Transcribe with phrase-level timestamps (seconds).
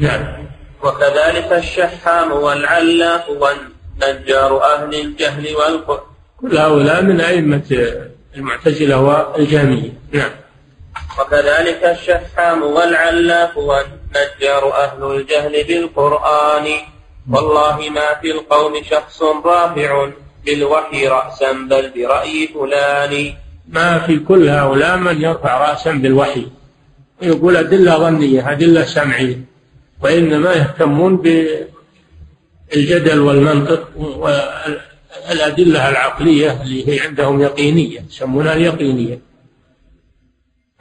[0.00, 0.46] نعم.
[0.84, 6.08] وكذلك الشحام والعلاف والنجار أهل الجهل والقرآن
[6.40, 7.92] كل هؤلاء من أئمة
[8.36, 9.92] المعتزلة والجهمية.
[10.12, 10.30] نعم.
[11.20, 16.66] وكذلك الشحام والعلاف والنجار أهل الجهل بالقرآن.
[17.30, 20.08] والله ما في القوم شخص رافع
[20.46, 23.32] بالوحي رأسا بل برأي فلان.
[23.68, 26.46] ما في كل هؤلاء من يرفع رأسا بالوحي.
[27.22, 29.57] يقول أدلة ظنية أدلة سمعية.
[30.02, 31.16] وإنما يهتمون
[32.72, 39.20] بالجدل والمنطق والأدلة العقلية اللي هي عندهم يقينية يسمونها اليقينية.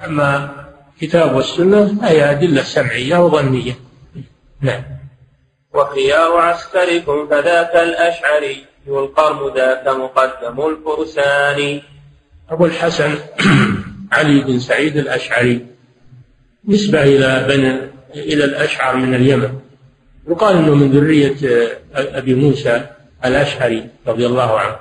[0.05, 0.49] أما
[0.93, 3.79] الكتاب والسنة هي أدلة سمعية وظنية.
[4.61, 4.83] نعم.
[5.73, 11.81] وخيار عسكركم فذاك الأشعري والقرن ذاك مقدم الفرسان.
[12.49, 13.15] أبو الحسن
[14.11, 15.65] علي بن سعيد الأشعري
[16.67, 19.59] نسبة إلى بني إلى الأشعر من اليمن.
[20.27, 21.35] يقال أنه من ذرية
[21.95, 22.85] أبي موسى
[23.25, 24.75] الأشعري رضي الله عنه.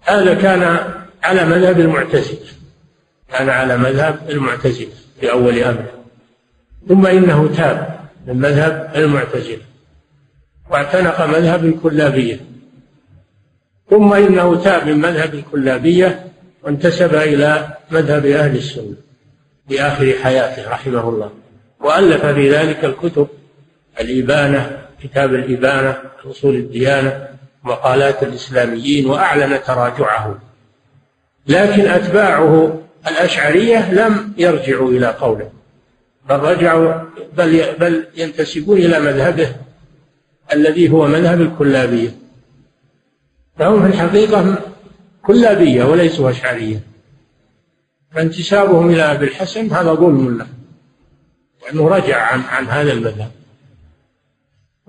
[0.00, 2.46] هذا كان على مذهب المعتزلة.
[3.32, 5.92] كان على مذهب المعتزلة في أول أمره.
[6.88, 9.62] ثم إنه تاب من مذهب المعتزلة.
[10.70, 12.40] واعتنق مذهب الكلابية.
[13.90, 16.26] ثم إنه تاب من مذهب الكلابية
[16.62, 18.94] وانتسب إلى مذهب أهل السنة
[19.68, 21.30] في آخر حياته رحمه الله.
[21.86, 23.28] وألف في ذلك الكتب
[24.00, 25.96] الإبانة كتاب الإبانة
[26.30, 27.28] أصول الديانة
[27.64, 30.38] مقالات الإسلاميين وأعلن تراجعه.
[31.46, 35.50] لكن أتباعه الأشعرية لم يرجعوا إلى قوله.
[36.28, 36.92] بل رجعوا
[37.36, 39.48] بل بل ينتسبون إلى مذهبه
[40.52, 42.10] الذي هو مذهب الكلابية.
[43.58, 44.58] فهم في الحقيقة
[45.22, 46.80] كلابية وليسوا أشعرية.
[48.10, 50.55] فانتسابهم إلى أبي الحسن هذا ظلم له
[51.66, 53.30] لأنه رجع عن عن هذا المذهب.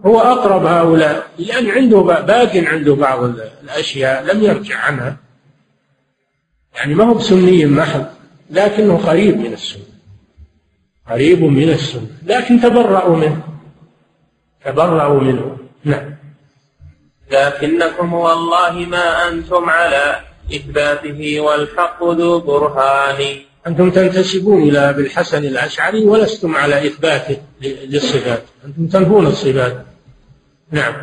[0.06, 3.24] هو أقرب هؤلاء لأن عنده باق عنده بعض
[3.64, 5.18] الأشياء لم يرجع عنها.
[6.76, 8.06] يعني ما هو بسني محض
[8.50, 9.84] لكنه قريب من السنة.
[11.10, 13.44] قريب من السنة لكن تبرأوا منه.
[14.66, 15.58] تبرأوا منه.
[15.84, 16.18] نعم.
[17.32, 20.20] لكنكم والله ما أنتم على
[20.56, 23.40] إثباته والحق ذو برهان.
[23.68, 28.44] أنتم تنتسبون إلى أبي الحسن الأشعري ولستم على إثباته للصفات.
[28.66, 29.86] أنتم تنفون الصفات.
[30.72, 30.94] نعم.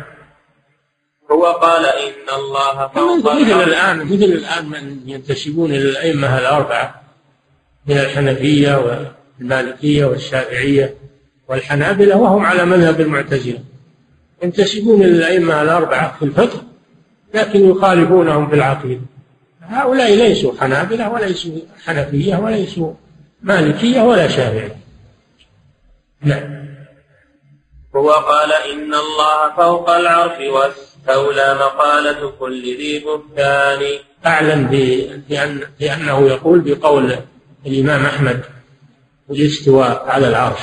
[1.31, 7.01] هو قال إن الله فوق مثل الآن مثل الآن من ينتسبون إلى الأئمة الأربعة
[7.87, 9.03] من الحنفية
[9.39, 10.95] والمالكية والشافعية
[11.49, 13.59] والحنابلة وهم على مذهب المعتزلة.
[14.43, 16.63] ينتسبون إلى الأئمة الأربعة في الفقه
[17.33, 19.01] لكن يخالفونهم في العقيدة.
[19.67, 22.93] هؤلاء ليسوا حنابلة وليسوا حنفية وليسوا
[23.41, 24.75] مالكية ولا شافعية.
[26.21, 26.65] نعم.
[27.95, 33.99] هو قال إن الله فوق العرش واستولى مقالة كل ذي بهتان.
[34.25, 34.67] أعلم
[35.29, 37.15] بأن بأنه يقول بقول
[37.65, 38.41] الإمام أحمد
[39.29, 40.61] الاستواء على العرش.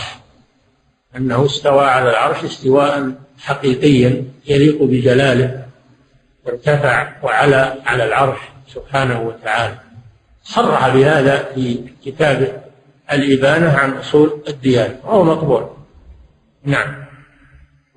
[1.16, 5.66] أنه استوى على العرش استواء حقيقيا يليق بجلاله
[6.48, 8.51] ارتفع وعلى على العرش.
[8.74, 9.78] سبحانه وتعالى.
[10.42, 12.52] صرح بهذا في كتابه
[13.12, 15.66] الإبانة عن أصول الديانة وهو مقبول.
[16.64, 17.04] نعم.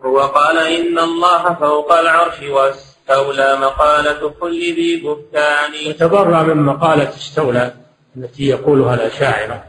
[0.05, 5.89] هو قال إن الله فوق العرش واستولى مقالة كل ذي بهتان.
[5.89, 7.73] وتبرأ من مقالة استولى
[8.17, 9.63] التي يقولها الأشاعرة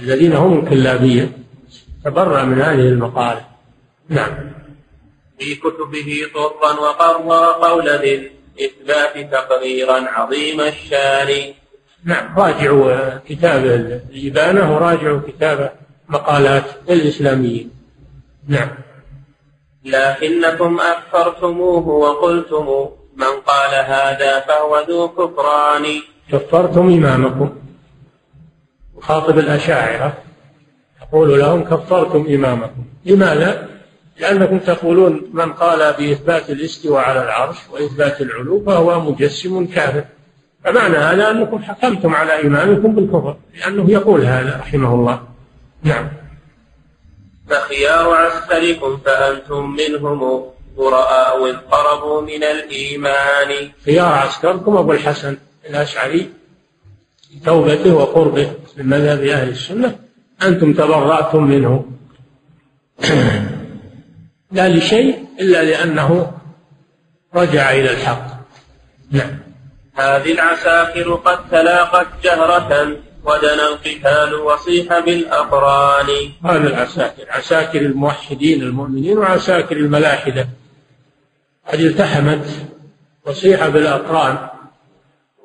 [0.00, 1.32] الذين هم الكلابية
[2.04, 3.46] تبرأ من هذه المقالة.
[4.08, 4.52] نعم.
[5.38, 11.54] في كتبه طرا وقرر قول ذي الإثبات تقريرا عظيم الشان.
[12.04, 13.64] نعم راجعوا كتاب
[14.10, 15.72] الإبانة وراجعوا كتاب
[16.08, 17.70] مقالات الإسلاميين.
[18.48, 18.68] نعم.
[19.84, 25.84] لكنكم أكفرتموه وقلتم من قال هذا فهو ذو كفران.
[26.32, 27.56] كفرتم إمامكم.
[28.94, 30.12] وخاطب الأشاعرة
[31.02, 32.84] يقول لهم كفرتم إمامكم.
[33.04, 33.75] لماذا؟
[34.20, 40.04] لأنكم تقولون من قال بإثبات الاستواء على العرش وإثبات العلو فهو مجسم كافر
[40.64, 45.22] فمعنى هذا أنكم حكمتم على إمامكم بالكفر لأنه يقول هذا رحمه الله.
[45.82, 46.08] نعم.
[47.50, 50.44] فخيار عسكركم فأنتم منهم
[50.76, 53.70] براء إذ قربوا من الإيمان.
[53.84, 55.36] خيار عسكركم أبو الحسن
[55.70, 56.30] الأشعري
[57.44, 59.98] توبته وقربه من مذهب أهل السنة
[60.42, 61.84] أنتم تبرأتم منه.
[64.56, 66.32] لا لشيء إلا لأنه
[67.34, 68.26] رجع إلى الحق.
[69.10, 69.38] نعم.
[69.94, 76.06] هذه العساكر قد تلاقت جهرة ودنا القتال وصيح بالأقران.
[76.44, 80.48] هذا العساكر عساكر الموحدين المؤمنين وعساكر الملاحدة.
[81.72, 82.46] قد التحمت
[83.26, 84.48] وصيح بالأقران.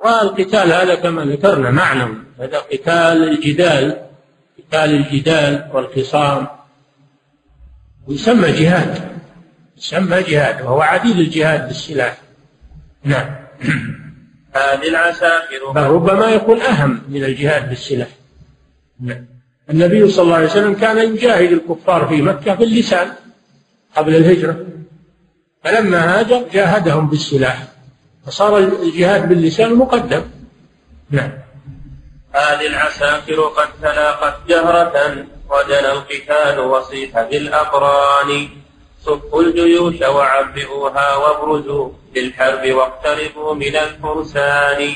[0.05, 3.97] والقتال هذا كما ذكرنا معنى هذا قتال الجدال
[4.57, 6.60] قتال الجدال والخصام.
[8.07, 9.11] ويسمى جهاد
[9.77, 12.17] يسمى جهاد وهو عديد الجهاد بالسلاح.
[13.03, 13.35] نعم.
[14.55, 15.71] هذه العساكر.
[15.75, 18.07] بل ربما يكون أهم من الجهاد بالسلاح.
[18.99, 19.25] نعم.
[19.69, 23.13] النبي صلى الله عليه وسلم كان يجاهد الكفار في مكة باللسان
[23.95, 24.65] قبل الهجرة.
[25.63, 27.67] فلما هاجر جاهدهم بالسلاح.
[28.25, 30.23] فصار الجهاد باللسان مقدم.
[31.09, 31.31] نعم.
[32.33, 35.25] هذه العساكر قد تلاقت جهرة.
[35.51, 38.49] ودنا القتال وصيح بالأقران
[39.05, 44.93] صفوا الجيوش وعبئوها وابرزوا للحرب واقتربوا من الفرسان.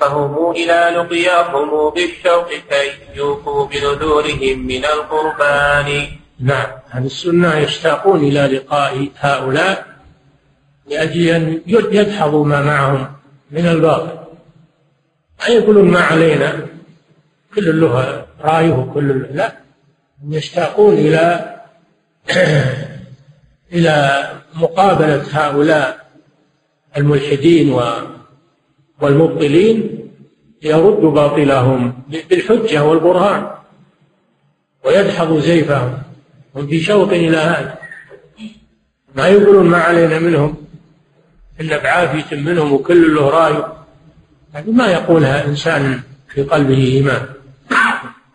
[0.00, 6.08] فهموا إلى لقياكم بالشوق كي يوفوا بنذورهم من القربان.
[6.40, 9.86] نعم أهل السنة يشتاقون إلى لقاء هؤلاء
[10.86, 13.12] لأجل أن يدحضوا ما معهم
[13.50, 14.18] من الباطل.
[15.48, 16.66] يقولون ما علينا؟
[17.54, 19.52] كل له رأيه وكل له لا
[20.28, 21.54] يشتاقون إلى
[23.72, 24.24] إلى
[24.54, 26.08] مقابلة هؤلاء
[26.96, 27.78] الملحدين
[29.00, 30.08] والمبطلين
[30.62, 33.50] ليردوا باطلهم بالحجة والبرهان
[34.84, 35.98] ويدحضوا زيفهم.
[36.56, 37.78] هم في شوق إلى هذا.
[39.14, 40.56] ما يقولون ما علينا منهم.
[41.60, 43.64] إلا بعافية منهم وكل له رأي.
[44.52, 47.26] هذه ما يقولها إنسان في قلبه إيمان.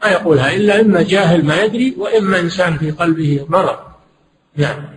[0.03, 3.77] ما يقولها إلا إما جاهل ما يدري وإما إنسان في قلبه مرض.
[4.55, 4.93] نعم.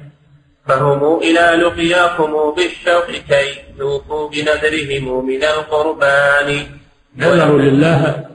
[0.68, 6.66] فهم إلى لقياكم بالشوق كي توفوا بنذرهم من القربان.
[7.16, 8.26] نذروا لله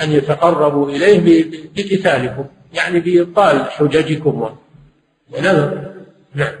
[0.00, 4.56] أن يتقربوا إليه بقتالكم يعني بإبطال حججكم.
[5.30, 5.92] ونذر
[6.34, 6.54] نعم.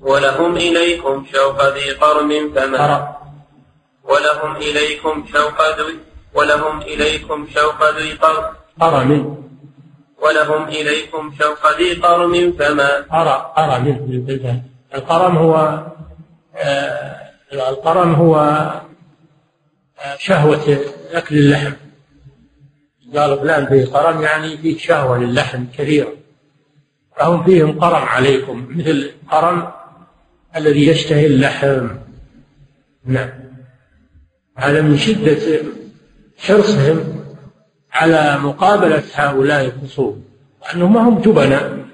[0.00, 3.16] ولهم إليكم شوق ذي قرم فما
[4.04, 5.98] ولهم إليكم شوق ذي
[6.34, 9.38] ولهم إليكم شوق ذي قرم قرم
[10.22, 14.62] ولهم إليكم شوق ذي قرم فما؟ قرى قرى من؟
[14.94, 15.84] القرم هو
[16.56, 17.20] آه
[17.52, 18.36] القرم هو
[20.00, 20.78] آه شهوة
[21.12, 21.72] أكل اللحم.
[23.16, 26.12] قال فلان فيه قرم يعني فيه شهوة للحم كثيرة.
[27.16, 29.72] فهم فيهم قرم عليكم مثل قرم
[30.56, 31.88] الذي يشتهي اللحم.
[33.04, 33.30] نعم.
[34.56, 35.62] هذا من شدة
[36.38, 37.24] حرصهم
[37.92, 40.24] على مقابلة هؤلاء الخصوم
[40.74, 41.84] أنهم ما هم جبناء.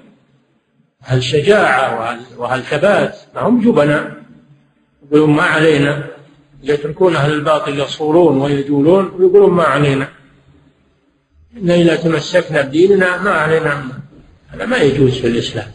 [1.01, 4.11] هل شجاعة وهل ثبات؟ ما هم جبناء.
[5.05, 6.07] يقولون ما علينا.
[6.63, 10.07] يتركون أهل الباطل يصورون ويجولون ويقولون ما علينا.
[11.57, 13.87] إن إذا تمسكنا بديننا ما علينا
[14.47, 15.67] هذا ما يجوز في الإسلام.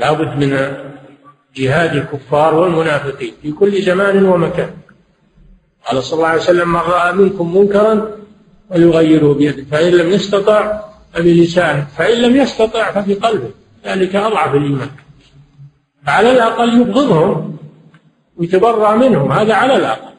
[0.00, 0.76] لابد من
[1.56, 4.70] جهاد الكفار والمنافقين في كل زمان ومكان.
[5.86, 8.10] قال صلى الله عليه وسلم من رأى منكم منكرا
[8.70, 10.80] وليغيره بيده فإن لم يستطع
[11.12, 13.50] فبلسانه فإن لم يستطع ففي قلبه.
[13.86, 14.90] ذلك أضعف الإيمان.
[16.06, 17.56] فعلى الأقل يبغضهم
[18.36, 20.12] ويتبرأ منهم هذا على الأقل.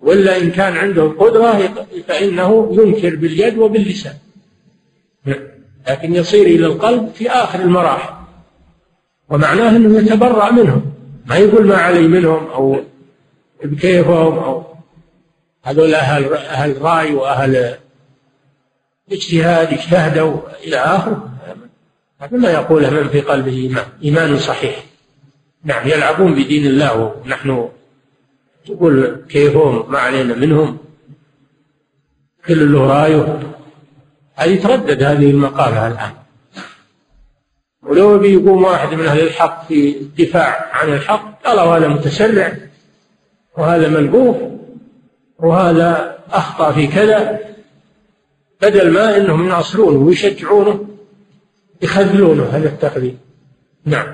[0.00, 1.74] ولا إن كان عنده القدرة
[2.08, 4.14] فإنه ينكر باليد وباللسان.
[5.88, 8.14] لكن يصير إلى القلب في آخر المراحل.
[9.30, 10.82] ومعناه أنه يتبرأ منهم.
[11.26, 12.76] ما يقول ما علي منهم أو
[13.64, 14.64] بكيفهم أو
[15.62, 17.76] هذول أهل أهل رأي وأهل
[19.12, 21.28] اجتهاد اجتهدوا إلى آخره.
[22.20, 23.84] هذا ما يقوله من في قلبه إيمان.
[24.04, 24.84] إيمان صحيح.
[25.64, 27.14] نعم يلعبون بدين الله.
[27.24, 27.68] ونحن
[28.66, 30.78] تقول كيفهم؟ ما علينا منهم.
[32.46, 33.40] كل له رأيه.
[34.34, 36.12] هذه تردد هذه المقالة الآن.
[37.82, 42.56] ولو بيقوم واحد من أهل الحق في الدفاع عن الحق قالوا هذا متسرع
[43.58, 44.61] وهذا منبوه
[45.42, 47.38] وهذا أخطأ في كذا
[48.62, 50.84] بدل ما أنهم يناصرونه ويشجعونه
[51.82, 53.16] يخذلونه هذا التخذيل.
[53.84, 54.06] نعم.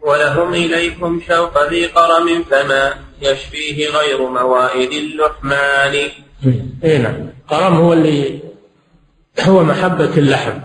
[0.00, 6.08] ولهم إليكم شوق ذي قرم فما يشفيه غير موائد اللحمان.
[6.84, 7.28] اي نعم.
[7.48, 8.38] قرم هو اللي
[9.40, 10.58] هو محبة اللحم.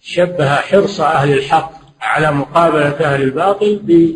[0.00, 4.14] شبه حرص أهل الحق على مقابلة أهل الباطل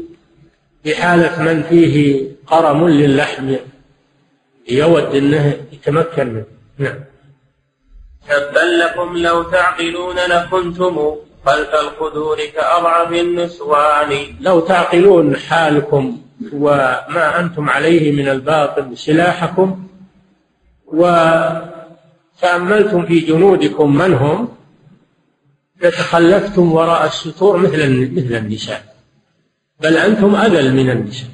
[0.84, 3.54] بحالة من فيه قرم للحم.
[4.70, 6.44] يود أنه يتمكن منه.
[6.78, 6.98] نعم.
[8.28, 14.37] تبا لكم لو تعقلون لكنتم خلف القدور كأضعف النسوان.
[14.40, 16.18] لو تعقلون حالكم
[16.52, 19.87] وما أنتم عليه من الباطل سلاحكم
[20.87, 24.48] وتأملتم في جنودكم من هم
[25.82, 28.94] لتخلفتم وراء الستور مثل مثل النساء.
[29.80, 31.28] بل أنتم أذل من النساء.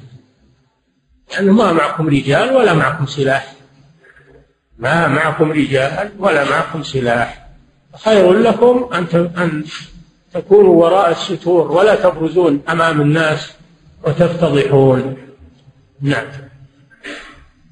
[1.35, 3.53] لأنه ما معكم رجال ولا معكم سلاح.
[4.77, 7.47] ما معكم رجال ولا معكم سلاح.
[8.03, 9.63] خير لكم أن أن
[10.33, 13.53] تكونوا وراء الستور ولا تبرزون أمام الناس
[14.03, 15.17] وتفتضحون.
[16.01, 16.25] نعم.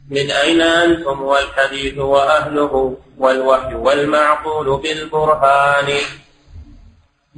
[0.09, 5.89] من أين أنتم والحديث وأهله والوحي والمعقول بالبرهان؟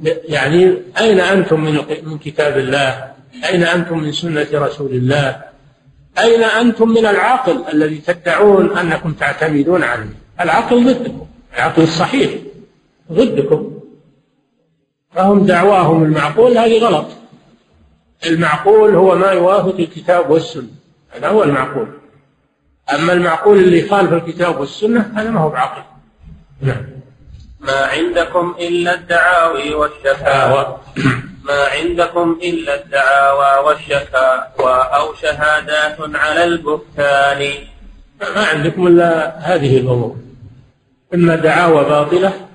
[0.04, 3.12] يعني أين أنتم من من كتاب الله؟
[3.44, 5.55] أين أنتم من سنة رسول الله؟
[6.18, 12.30] أين أنتم من العقل الذي تدعون أنكم تعتمدون عليه؟ العقل ضدكم العقل الصحيح
[13.12, 13.72] ضدكم.
[15.14, 17.06] فهم دعواهم المعقول هذه غلط.
[18.26, 20.68] المعقول هو ما يوافق الكتاب والسنة
[21.10, 21.88] هذا هو المعقول.
[22.94, 25.82] أما المعقول اللي يخالف الكتاب والسنة هذا ما هو بعقل.
[26.60, 26.86] نعم.
[27.60, 30.78] ما عندكم إلا الدعاوي والشفاوى
[31.48, 37.54] ما عندكم إلا الدعاوى والشفاوى أو شهادات على البهتان.
[38.20, 40.16] ما عندكم إلا هذه الأمور.
[41.14, 42.48] إما دعاوى باطلة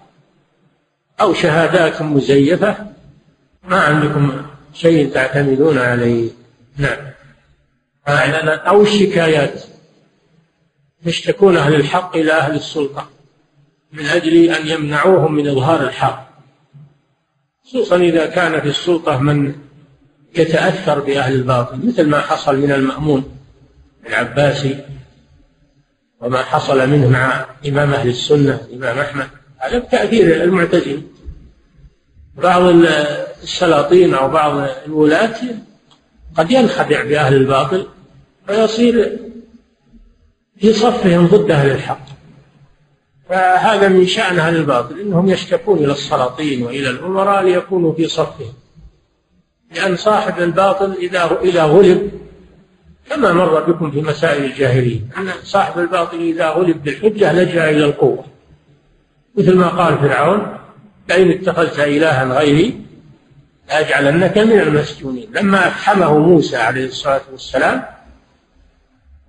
[1.22, 2.76] أو شهادات مزيفة.
[3.64, 6.30] ما عندكم شيء تعتمدون عليه.
[6.78, 7.12] نعم.
[8.68, 9.64] أو الشكايات.
[11.06, 13.10] يشتكون أهل الحق إلى أهل السلطة؟
[13.92, 16.31] من أجل أن يمنعوهم من إظهار الحق.
[17.72, 19.56] خصوصا إذا كان في السلطة من
[20.36, 23.24] يتأثر بأهل الباطل مثل ما حصل من المأمون
[24.08, 24.78] العباسي
[26.22, 31.02] وما حصل منه مع إمام أهل السنة الإمام أحمد هذا بتأثير المعتزلة
[32.36, 32.62] بعض
[33.44, 35.36] السلاطين أو بعض الولاة
[36.36, 37.88] قد ينخدع بأهل الباطل
[38.48, 39.20] فيصير
[40.58, 42.11] في صفهم ضد أهل الحق.
[43.32, 48.54] فهذا من شأن أهل الباطل إنهم يشتكون إلى السلاطين وإلى الأمراء ليكونوا في صفهم.
[49.76, 52.12] لأن صاحب الباطل إذا إذا غلب
[53.10, 58.24] كما مر بكم في مسائل الجاهلية أن صاحب الباطل إذا غلب بالحجة لجأ إلى القوة.
[59.38, 60.58] مثل ما قال فرعون
[61.10, 62.82] لئن اتخذت إلها غيري
[63.70, 65.30] لأجعلنك من المسجونين.
[65.36, 67.84] لما أفحمه موسى عليه الصلاة والسلام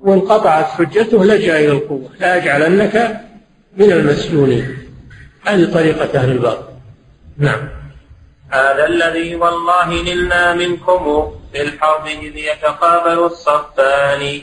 [0.01, 3.23] وانقطعت حجته لجأ إلى القوة لأجعلنك
[3.77, 4.79] من المسجونين
[5.45, 6.73] هذه طريقة أهل الباطل
[7.39, 7.69] نعم.
[8.51, 14.41] هذا الذي والله نلنا منكم في الحرب إذ يتقابل الصفان.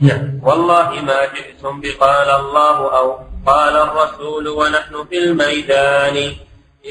[0.00, 0.40] نعم.
[0.42, 6.32] والله ما جئتم بقال الله أو قال الرسول ونحن في الميدان.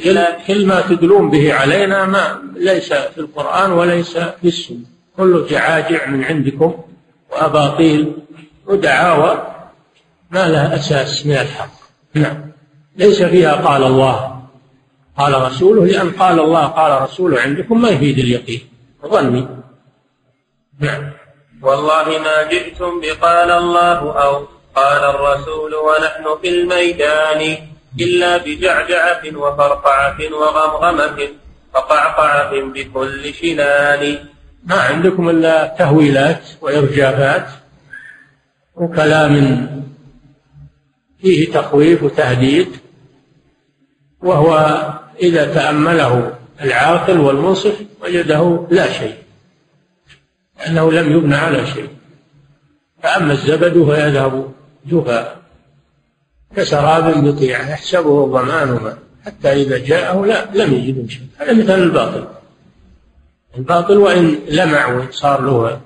[0.05, 4.85] إلا كل ما تدلون به علينا ما ليس في القرآن وليس في السنة.
[5.17, 6.83] كله جعاجع من عندكم
[7.31, 8.13] وأباطيل
[8.65, 9.60] ودعاوى
[10.31, 11.71] ما لها أساس من الحق.
[12.13, 12.51] نعم.
[12.95, 14.41] ليس فيها قال الله
[15.17, 15.85] قال رسوله.
[15.85, 18.61] لأن قال الله قال رسوله عندكم ما يفيد اليقين.
[19.05, 19.47] ظني.
[20.79, 21.11] نعم.
[21.61, 27.57] والله ما جئتم بقال الله أو قال الرسول ونحن في الميدان
[27.99, 31.27] إلا بجعجعة وفرقعة وغمغمة
[31.75, 34.25] وقعقعة بكل شنان.
[34.63, 37.47] ما عندكم إلا تهويلات وإرجافات
[38.75, 39.35] وكلام
[41.21, 42.67] فيه تخويف وتهديد
[44.21, 44.77] وهو
[45.21, 49.15] إذا تأمله العاقل والمنصف وجده لا شيء
[50.59, 51.87] لأنه لم يبنى على شيء.
[53.03, 54.51] فأما الزبد فيذهب
[54.85, 55.41] جفاء
[56.55, 61.27] كسراب بقيعة يحسبه الظمآن ماء حتى إذا جاءه لا لم يجد شيء.
[61.37, 62.27] هذا مثل الباطل.
[63.57, 65.81] الباطل وإن لمع وصار له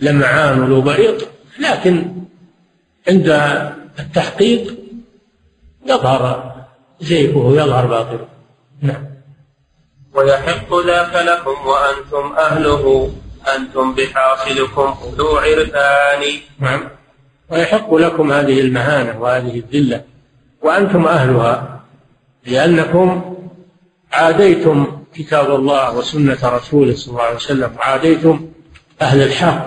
[0.00, 1.28] لمعان وله بريق
[1.58, 2.12] لكن
[3.08, 3.28] عند
[3.98, 4.74] التحقيق
[5.86, 6.54] يظهر
[7.00, 8.28] زيفه يظهر باطله
[8.82, 9.04] نعم.
[10.14, 13.12] ويحق ذاك لكم وأنتم أهله.
[13.56, 16.40] أنتم بحاصلكم أولو عرفان.
[16.58, 16.88] نعم.
[17.50, 20.04] ويحق لكم هذه المهانة وهذه الذلة.
[20.62, 21.80] وأنتم أهلها.
[22.46, 23.36] لأنكم
[24.12, 27.76] عاديتم كتاب الله وسنة رسوله صلى الله عليه وسلم.
[27.78, 28.48] وعاديتم
[29.02, 29.66] أهل الحق.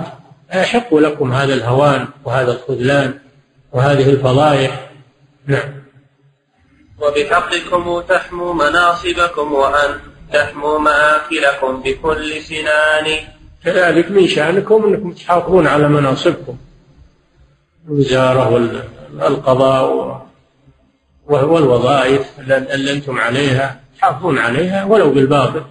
[0.51, 3.19] فيحق لكم هذا الهوان وهذا الخذلان.
[3.73, 4.91] وهذه الفضائح.
[5.47, 5.81] نعم.
[7.01, 9.99] وبحقكم تحموا مناصبكم وأن
[10.33, 13.17] تحموا مآكلكم بكل سنان.
[13.63, 16.57] كذلك من شأنكم أنكم تحافظون على مناصبكم.
[17.87, 18.49] الوزارة
[19.19, 20.25] والقضاء
[21.27, 25.63] والوظائف اللي أنتم عليها تحافظون عليها ولو بالباطل.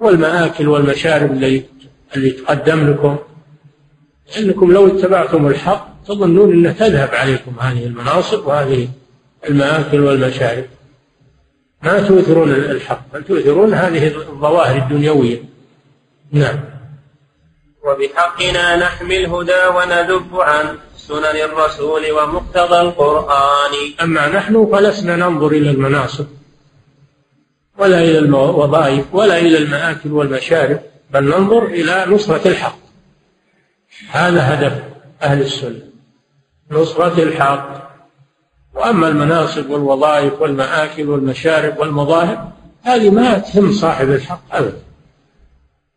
[0.00, 1.64] والمآكل والمشارب اللي
[2.16, 3.18] اللي تقدم لكم.
[4.38, 8.88] أنكم لو اتبعتم الحق تظنون أن تذهب عليكم هذه المناصب وهذه
[9.48, 10.64] المآكل والمشارب.
[11.82, 15.42] ما تؤثرون الحق بل تؤثرون هذه الظواهر الدنيوية.
[16.32, 16.60] نعم.
[17.84, 23.72] وبحقنا نحمي الهدى وندب عن سنن الرسول ومقتضى القرآن.
[24.02, 26.26] أما نحن فلسنا ننظر إلى المناصب
[27.78, 32.78] ولا إلى الوظائف ولا إلى المآكل والمشارب بل ننظر إلى نصرة الحق.
[34.10, 34.82] هذا هدف
[35.22, 35.87] أهل السنة.
[36.70, 37.88] نصرة الحق.
[38.74, 44.82] وأما المناصب والوظائف والمآكل والمشارب والمظاهر هذه ما تهم صاحب الحق أبدا.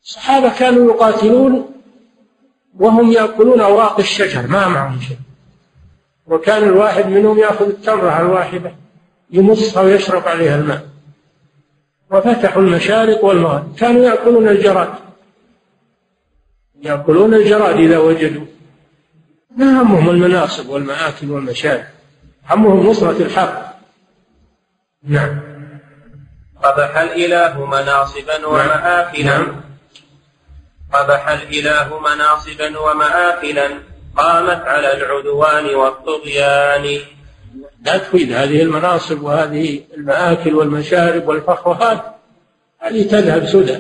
[0.03, 1.71] الصحابة كانوا يقاتلون
[2.79, 5.17] وهم يأكلون أوراق الشجر ما معهم شيء.
[6.27, 8.75] وكان الواحد منهم يأخذ التمرة الواحدة
[9.31, 10.87] يمصها ويشرب عليها الماء.
[12.11, 14.89] وفتحوا المشارق والمغارب كانوا يأكلون الجراد.
[16.81, 18.45] يأكلون الجراد إذا وجدوا.
[19.57, 21.83] ما همهم المناصب والمآكل والمشارب؟
[22.49, 23.75] همهم نصرة الحق.
[25.03, 25.41] نعم.
[26.63, 28.51] قبح الإله مناصبا نعم.
[28.53, 29.37] ومآكلا.
[29.37, 29.61] نعم.
[30.93, 33.69] قبح الإله مناصبا ومآكلا.
[34.17, 36.99] قامت على العدوان والطغيان.
[37.85, 42.03] لا تفيد هذه المناصب وهذه المآكل والمشارب والفخرات
[42.79, 43.77] هذه تذهب سدى.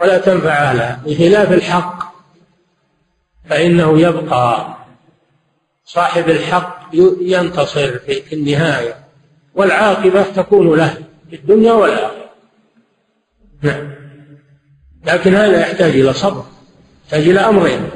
[0.00, 1.00] ولا تنفع أهلها.
[1.06, 2.01] بخلاف الحق.
[3.48, 4.76] فإنه يبقى
[5.84, 6.88] صاحب الحق
[7.20, 8.96] ينتصر في النهاية
[9.54, 10.94] والعاقبة تكون له
[11.30, 12.30] في الدنيا والآخرة.
[13.62, 13.94] نعم.
[15.06, 16.44] لكن هذا يحتاج إلى صبر
[17.04, 17.90] يحتاج إلى أمرين.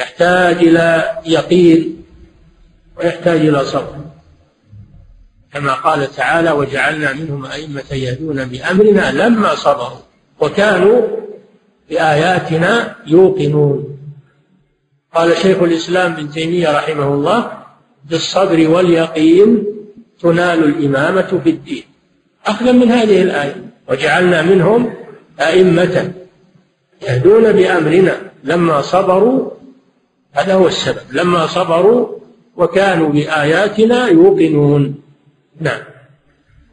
[0.00, 2.04] يحتاج إلى يقين
[2.96, 3.96] ويحتاج إلى صبر.
[5.52, 10.00] كما قال تعالى وجعلنا منهم أئمة يهدون بأمرنا لما صبروا
[10.40, 11.02] وكانوا
[11.90, 13.93] بآياتنا يوقنون.
[15.14, 17.52] قال شيخ الإسلام ابن تيمية رحمه الله
[18.10, 19.64] بالصبر واليقين
[20.20, 21.84] تنال الإمامة في الدين.
[22.46, 23.56] أخذا من هذه الآية
[23.88, 24.94] وجعلنا منهم
[25.40, 26.12] أئمة
[27.02, 29.50] يهدون بأمرنا لما صبروا
[30.32, 32.18] هذا هو السبب لما صبروا
[32.56, 34.94] وكانوا بآياتنا يوقنون.
[35.60, 35.80] نعم.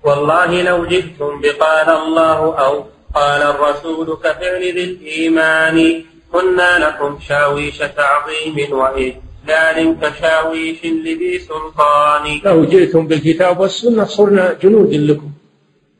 [0.03, 8.73] والله لو جئتم بقال الله أو قال الرسول كفعل ذي الإيمان كنا لكم شاويش تعظيم
[8.73, 12.41] وإذلال كشاويش لذي سلطان.
[12.45, 15.31] لو جئتم بالكتاب والسنة صرنا جنود لكم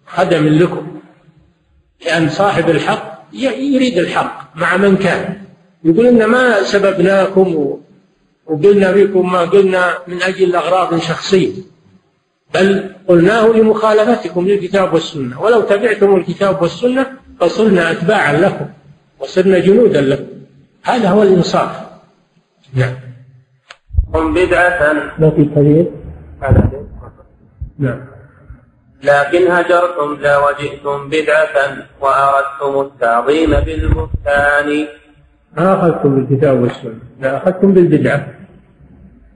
[0.07, 0.99] خدم لكم
[2.05, 5.41] لأن صاحب الحق يريد الحق مع من كان.
[5.83, 7.77] يقول إن ما سببناكم
[8.45, 11.53] وقلنا فيكم ما قلنا من أجل أغراض شخصية
[12.53, 15.41] بل قلناه لمخالفتكم للكتاب والسنة.
[15.41, 18.65] ولو تبعتم الكتاب والسنة فصرنا أتباعا لكم.
[19.21, 20.25] وصرنا جنودا لكم
[20.83, 21.81] هذا هو الإنصاف.
[22.73, 22.93] نعم.
[24.15, 24.93] هم بدعة.
[25.19, 25.85] ما في كثير
[27.79, 28.01] نعم.
[29.03, 31.55] لكن هجرتم ذا وجئتم بدعة
[32.01, 34.87] وأردتم التعظيم بالبهتان.
[35.57, 36.99] ما أخذتم بالكتاب والسنة.
[37.21, 38.27] لا أخذتم بالبدعة.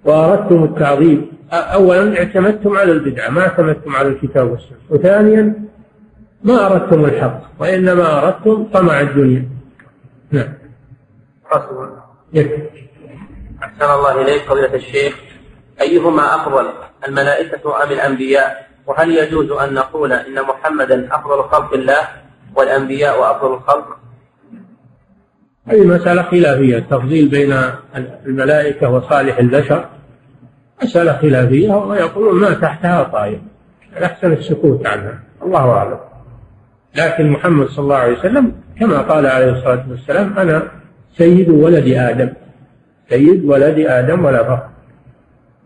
[0.06, 1.32] وأردتم التعظيم.
[1.52, 4.78] أولا اعتمدتم على البدعة ما اعتمدتم على الكتاب والسنة.
[4.90, 5.54] وثانيا
[6.44, 9.55] ما أردتم الحق وإنما أردتم طمع الدنيا.
[10.32, 10.54] نعم.
[11.54, 11.90] رسول.
[13.64, 15.16] أحسن الله إليك قبلة الشيخ.
[15.82, 16.66] أيهما أفضل
[17.08, 22.08] الملائكة أم الأنبياء؟ وهل يجوز أن نقول إن محمدا أفضل خلق الله
[22.56, 23.98] والأنبياء أفضل الخلق؟
[25.68, 27.62] هذه مسألة خلافية التفضيل بين
[28.26, 29.90] الملائكة وصالح البشر.
[30.84, 33.40] مسألة خلافية ويقولون ما تحتها طائف
[33.98, 35.20] الأحسن السكوت عنها.
[35.44, 36.00] الله أعلم.
[36.96, 40.68] لكن محمد صلى الله عليه وسلم كما قال عليه الصلاة والسلام أنا
[41.18, 42.30] سيد ولد آدم.
[43.10, 44.70] سيد ولد آدم ولا فخر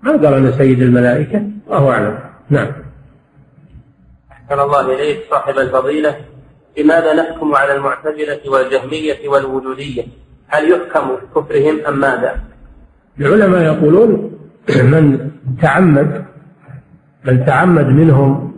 [0.04, 2.19] ما قال أنا سيد الملائكة؟ الله أعلم.
[2.50, 2.72] نعم.
[4.32, 6.15] أحسن الله إليك صاحب الفضيلة.
[6.80, 10.04] لماذا نحكم على المعتزلة والجهمية والوجودية؟
[10.48, 12.36] هل يحكم بكفرهم أم ماذا؟
[13.19, 14.39] العلماء يقولون
[14.84, 16.26] من تعمد
[17.26, 18.56] من تعمد منهم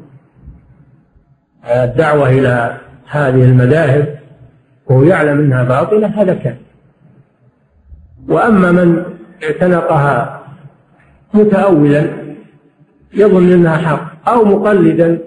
[1.65, 4.20] الدعوة إلى هذه المذاهب
[4.91, 6.57] وهو يعلم أنها باطلة هذا كان
[8.27, 9.03] وأما من
[9.43, 10.43] اعتنقها
[11.33, 12.07] متأولا
[13.13, 15.19] يظن أنها حق أو مقلدا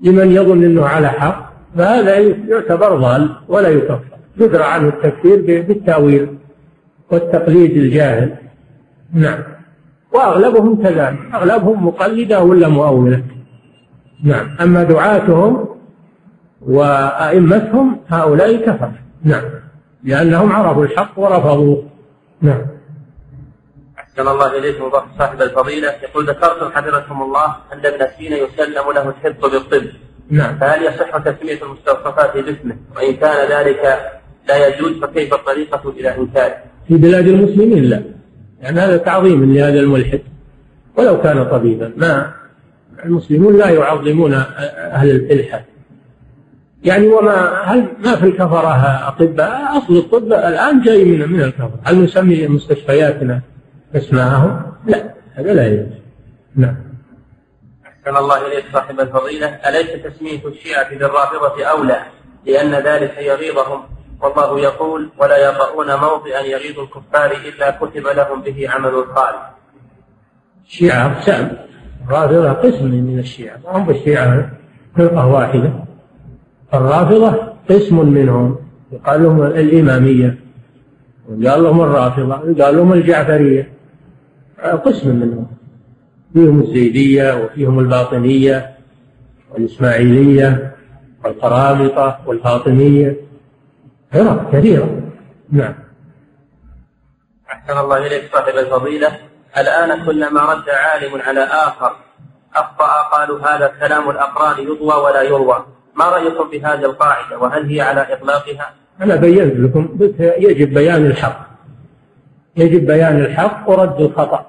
[0.00, 4.00] لمن يظن أنه على حق فهذا يعتبر ضال ولا يكفر.
[4.36, 6.38] يدرى عنه التكفير بالتأويل
[7.10, 8.34] والتقليد الجاهل.
[9.12, 9.38] نعم.
[10.12, 11.18] وأغلبهم كذلك.
[11.34, 13.22] أغلبهم مقلدة ولا مؤولة.
[14.24, 14.46] نعم.
[14.60, 15.69] أما دعاتهم
[16.66, 18.90] وأئمتهم هؤلاء كفر
[19.24, 19.42] نعم.
[20.04, 21.84] لأنهم عرفوا الحق ورفضوه.
[22.42, 22.66] نعم.
[23.98, 25.88] أحسن الله إليكم صاحب الفضيلة.
[26.02, 29.86] يقول ذكرتم حفظكم الله أن ابن سينا يسلم له الحفظ بالطب.
[30.30, 30.58] نعم.
[30.58, 34.10] فهل يصح تسمية المستوصفات باسمه وإن كان ذلك
[34.48, 36.56] لا يجوز فكيف الطريقة إلى إنكاره؟
[36.88, 38.02] في بلاد المسلمين لا.
[38.60, 40.20] يعني هذا تعظيم لهذا الملحد.
[40.96, 42.32] ولو كان طبيبا ما
[43.04, 45.64] المسلمون لا يعظمون أهل الإلحاد.
[46.84, 51.80] يعني وما هل ما في الكفرة أطباء؟ أصل الطب الآن جاي من من الكفرة.
[51.84, 53.40] هل نسمي مستشفياتنا
[53.94, 55.86] اسمائهم؟ لا هذا لا يجوز.
[56.56, 56.76] نعم.
[57.86, 59.46] أحسن الله إليك صاحب الفضيلة.
[59.46, 62.02] أليس تسمية الشيعة بالرافضة أولى
[62.46, 63.82] لأن ذلك يغيظهم؟
[64.20, 69.40] والله يقول ولا يطؤون موطئا يغيظ الكفار إلا كتب لهم به عمل خالد
[70.66, 71.56] الشيعة أقسام.
[72.08, 73.56] الرافضة قسم من الشيعة.
[73.64, 74.50] ما هم بالشيعة
[74.96, 75.89] فرقة واحدة.
[76.74, 78.56] الرافضة قسم منهم
[78.92, 80.38] يقال لهم الإمامية
[81.28, 83.72] وقال لهم الرافضة وقال لهم الجعفرية.
[84.84, 85.46] قسم منهم.
[86.32, 88.76] فيهم الزيدية وفيهم الباطنية
[89.50, 90.76] والإسماعيلية
[91.24, 93.16] والقرامطة والفاطمية.
[94.12, 95.00] فرق كثيرة
[95.52, 95.74] نعم.
[97.52, 99.18] أحسن الله إليك صاحب الفضيلة.
[99.58, 101.92] الآن كلما رد عالم على آخر
[102.54, 105.64] أخطأ قالوا هذا كلام الأقران يضوى ولا يروى.
[105.94, 111.50] ما رأيكم في هذه القاعدة وهل هي على إطلاقها؟ أنا بينت لكم يجب بيان الحق.
[112.56, 114.46] يجب بيان الحق ورد الخطأ.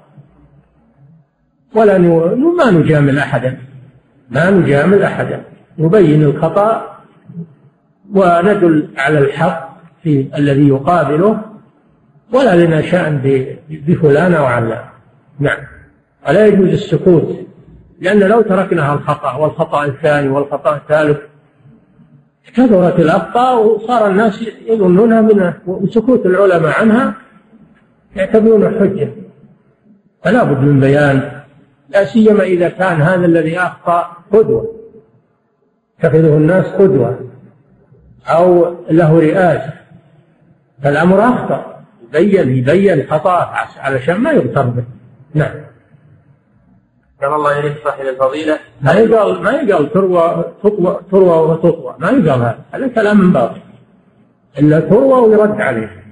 [1.76, 1.98] ولا
[2.58, 3.58] ما نجامل أحدا.
[4.30, 5.44] ما نجامل أحدا.
[5.78, 6.98] نبين الخطأ
[8.14, 11.42] وندل على الحق في الذي يقابله
[12.34, 14.86] ولا لنا شأن بفلان أو علان.
[15.40, 15.60] نعم.
[16.28, 17.38] ولا يجوز السكوت
[18.02, 21.18] لأن لو تركنا الخطأ والخطأ الثاني والخطأ الثالث
[22.48, 27.14] كثرت الأخطاء وصار الناس يظنونها منها وسكوت العلماء عنها
[28.16, 29.10] يعتبرون حجة.
[30.24, 31.42] فلا بد من بيان
[31.90, 34.76] لا سيما إذا كان هذا الذي أخطأ قدوة
[36.00, 37.20] يتخذه الناس قدوة
[38.28, 39.74] أو له رئاسة.
[40.84, 44.84] فالأمر أخطأ يبين يبين خطأه علشان ما يغتر به.
[45.34, 45.71] نعم.
[47.22, 48.60] كما الله إليك صاحب الفضيلة.
[48.82, 52.60] ما يقال ما يقال تروى تطوى تروى وتطوى ما يقال هذا.
[52.72, 53.62] هذا كلام من باطل.
[54.60, 56.04] إلا تروى ويرد عليه.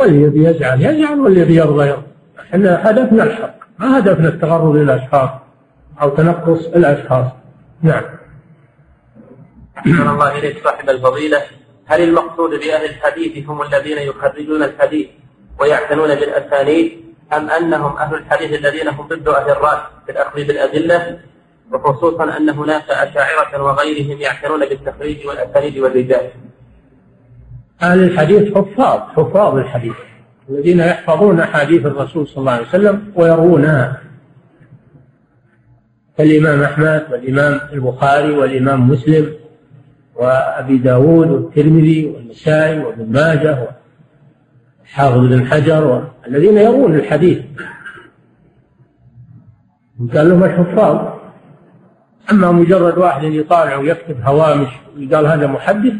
[0.00, 2.02] واللي يبي يزعل يزعل واللي يبي يرضى يرضى.
[2.40, 3.54] إحنا هدفنا الحق.
[3.78, 5.30] ما هدفنا التغرب للأشخاص
[6.02, 7.26] أو تنقص الأشخاص.
[7.82, 8.04] نعم.
[9.78, 11.42] أحسن الله إليك صاحب الفضيلة.
[11.86, 15.08] هل المقصود بأهل الحديث هم الذين يخرجون الحديث
[15.60, 21.18] ويعتنون بالأسانيد؟ أم أنهم أهل الحديث الذين هم ضد أهل الرأي في الأخذ بالأدلة؟
[21.72, 26.30] وخصوصا أن هناك أشاعرة وغيرهم يعتنون بالتخريج والأسانيد والرجال.
[27.82, 29.94] أهل الحديث حفاظ حفاظ الحديث
[30.50, 34.00] الذين يحفظون أحاديث الرسول صلى الله عليه وسلم ويروونها
[36.18, 39.34] كالإمام أحمد والإمام البخاري والإمام مسلم
[40.14, 43.68] وأبي داود والترمذي والنسائي وابن ماجه
[44.84, 47.38] وحافظ بن حجر الذين يرون الحديث.
[50.14, 51.14] قال لهم الحفاظ.
[52.32, 55.92] أما مجرد واحد يطالع ويكتب هوامش ويقال هذا محدث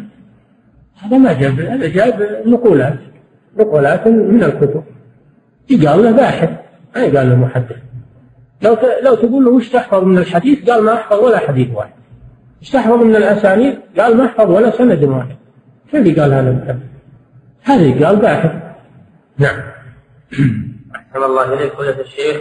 [1.02, 2.98] هذا ما جاب هذا جاب نقولات
[3.58, 4.84] نقولات من الكتب.
[5.70, 6.50] يقال له باحث
[6.96, 7.76] ما يقال له محدث.
[8.62, 11.92] لو لو تقول له وش تحفظ من الحديث؟ قال ما أحفظ ولا حديث واحد.
[12.62, 15.36] وش تحفظ من الأسانيد؟ قال ما أحفظ ولا سند واحد.
[15.90, 16.76] كيف قال هذا المحدث
[17.62, 18.63] هذا قال باحث.
[19.38, 19.60] نعم.
[20.96, 22.40] أحسن الله إليك فضيلة الشيخ.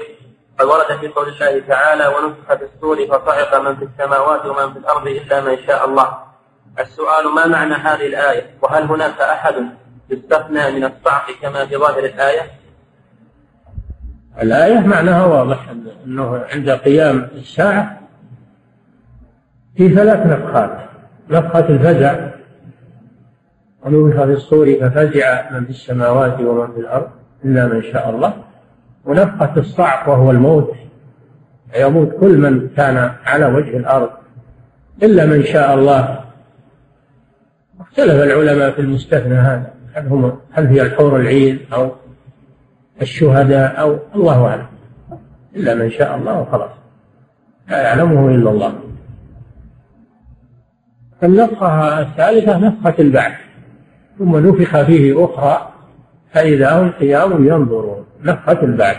[0.60, 4.80] قد ورد في قول الله تعالى ونفخ في الصور فصعق من في السماوات ومن في
[4.80, 6.18] الأرض إلا من شاء الله.
[6.80, 9.56] السؤال ما معنى هذه الآية؟ وهل هناك أحد
[10.10, 12.42] يستثنى من الصعق كما في ظاهر الآية؟
[14.42, 15.70] الآية معناها واضح
[16.06, 18.00] أنه عند قيام الساعة
[19.78, 20.90] في ثلاث نفخات.
[21.30, 22.33] نفخة الفزع
[23.86, 27.08] ونفخ في الصور ففزع من في السماوات ومن في الأرض
[27.46, 28.34] إلا من شاء الله.
[29.06, 30.74] ونفخة الصعق وهو الموت.
[31.80, 34.10] يموت كل من كان على وجه الأرض
[35.04, 36.20] إلا من شاء الله.
[37.80, 39.74] اختلف العلماء في المستثنى هذا.
[39.94, 41.92] هل هم هل هي الحور العين أو
[43.02, 44.68] الشهداء أو الله أعلم.
[45.56, 46.72] إلا من شاء الله وخلاص.
[47.70, 48.74] لا يعلمه إلا الله.
[51.24, 53.43] النفخة الثالثة نفخة البعث.
[54.20, 55.74] ثم نفخ فيه أخرى
[56.34, 58.06] فإذا هم قيام ينظرون.
[58.22, 58.98] نفخة البعث.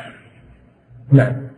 [1.12, 1.48] نعم.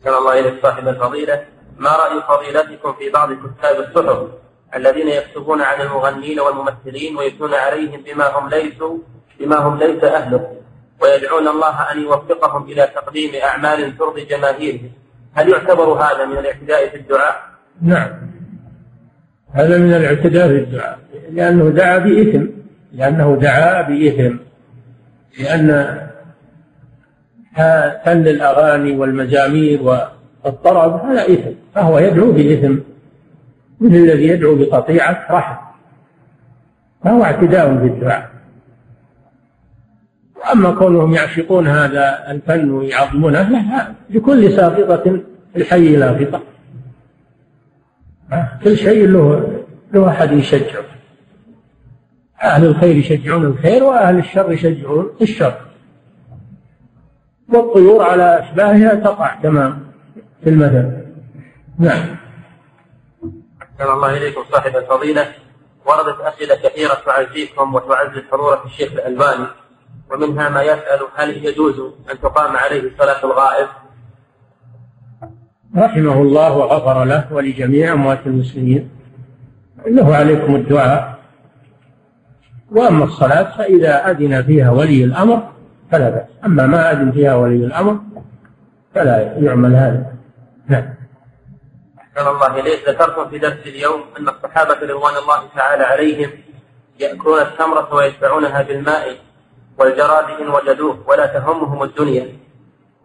[0.00, 1.44] أحسن الله إليك صاحب الفضيلة.
[1.78, 4.28] ما رأي فضيلتكم في بعض كتاب الصحف
[4.76, 8.98] الذين يكتبون عن المغنين والممثلين ويثنون عليهم بما هم ليسوا
[9.40, 10.56] بما هم ليس أهله
[11.02, 14.90] ويدعون الله أن يوفقهم إلى تقديم أعمال ترضي جماهيرهم.
[15.34, 17.42] هل يعتبر هذا من الاعتداء في الدعاء؟
[17.82, 18.33] نعم.
[19.54, 20.98] هذا من الاعتداء في الدعاء
[21.32, 22.46] لأنه دعا بإثم
[22.92, 24.36] لأنه دعا بإثم
[25.40, 25.98] لأن
[28.04, 32.78] فن الأغاني والمزامير والطرب هذا إثم فهو يدعو بإثم.
[33.80, 35.56] مثل الذي يدعو بقطيعة رحم
[37.04, 38.30] فهو اعتداء في الدعاء.
[40.36, 43.50] وأما كونهم يعشقون هذا الفن ويعظمونه
[44.10, 45.20] لكل ساقطة
[45.56, 46.42] الحي لاقطة
[48.64, 50.84] كل شيء له له أحد يشجعه.
[52.42, 55.60] أهل الخير يشجعون الخير وأهل الشر يشجعون الشر.
[57.48, 59.78] والطيور على أشباهها تقع كما
[60.44, 61.04] في المثل.
[61.78, 62.16] نعم.
[63.62, 65.26] أحسن الله إليكم صاحب الفضيلة.
[65.86, 69.46] وردت أسئلة كثيرة تعزيكم وتعزز حضورة الشيخ الألباني.
[70.10, 73.68] ومنها ما يسأل هل يجوز أن تقام عليه صلاة الغائب؟
[75.76, 78.90] رحمه الله وغفر له ولجميع أموات المسلمين.
[79.86, 81.18] له عليكم الدعاء.
[82.70, 85.48] وأما الصلاة فإذا أذن فيها ولي الأمر
[85.92, 86.26] فلا بأس.
[86.44, 87.98] أما ما أذن فيها ولي الأمر
[88.94, 90.12] فلا يعمل هذا.
[90.68, 90.94] نعم.
[91.98, 92.88] أحسن الله إليك.
[92.88, 96.30] ذكرتم في درس اليوم أن الصحابة رضوان الله تعالى عليهم
[97.00, 99.16] يأكلون التمرة ويتبعونها بالماء
[99.78, 102.26] والجراد إن وجدوه ولا تهمهم الدنيا.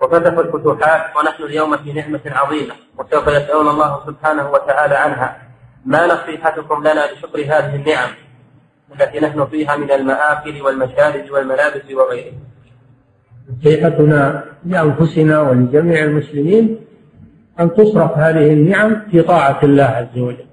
[0.02, 5.38] وفتحوا الفتوحات ونحن اليوم في نعمة عظيمة وسوف يسألون الله سبحانه وتعالى عنها.
[5.86, 8.10] ما نصيحتكم لنا لشكر هذه النعم
[8.96, 12.34] التي نحن فيها من المآكل والمشارب والملابس وغيرها.
[13.60, 16.80] نصيحتنا لأنفسنا ولجميع المسلمين
[17.60, 20.46] أن تصرف هذه النعم في طاعة الله عز وجل.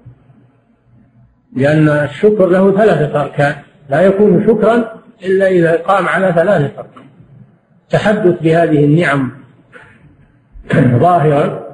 [1.53, 3.55] لأن الشكر له ثلاثة أركان
[3.89, 7.06] لا يكون شكرا إلا إذا قام على ثلاثة أركان
[7.87, 9.31] التحدث بهذه النعم
[10.75, 11.67] ظاهرا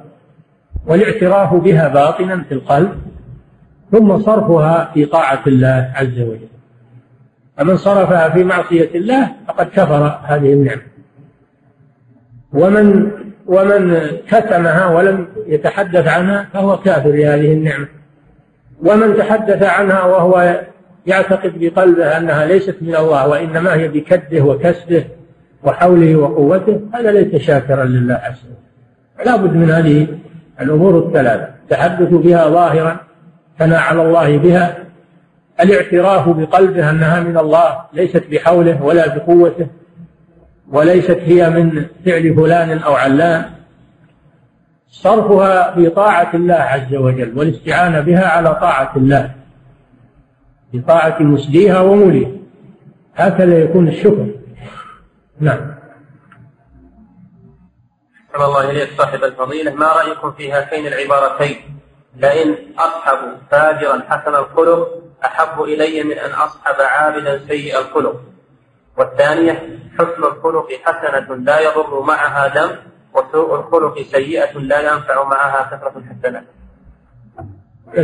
[0.86, 2.92] والاعتراف بها باطنا في القلب
[3.92, 6.48] ثم صرفها في طاعة الله عز وجل.
[7.56, 10.82] فمن صرفها في معصية الله فقد كفر هذه النعمة
[12.52, 13.10] ومن
[13.46, 17.88] ومن كتمها ولم يتحدث عنها فهو كافر لهذه النعمة.
[18.82, 20.60] ومن تحدث عنها وهو
[21.06, 25.04] يعتقد بقلبه أنها ليست من الله وإنما هي بكده وكسبه
[25.64, 29.26] وحوله وقوته هذا ليس شاكرا لله عز وجل.
[29.26, 30.06] لا بد من هذه
[30.60, 31.48] الأمور الثلاثة.
[31.62, 33.00] التحدث بها ظاهرا
[33.58, 34.76] ثناء على الله بها
[35.60, 39.66] الاعتراف بقلبه أنها من الله ليست بحوله ولا بقوته
[40.72, 43.44] وليست هي من فعل فلان أو علان.
[44.88, 49.30] صرفها في طاعة الله عز وجل والاستعانة بها على طاعة الله
[50.72, 52.30] بطاعة مسديها وموليها.
[53.16, 54.26] هكذا يكون الشكر.
[55.40, 55.74] نعم.
[58.34, 61.56] صلى الله إليك صاحب الفضيلة ما رأيكم في هاتين العبارتين؟
[62.16, 63.18] لئن أصحب
[63.50, 68.20] فاجرا حسن الخلق أحب إلي من أن أصحب عابدا سيء الخلق.
[68.98, 69.52] والثانية
[69.98, 72.76] حسن الخلق حسنة لا يضر معها دم
[73.14, 76.44] وسوء الخلق سيئة لا ينفع معها كثرة الحسنات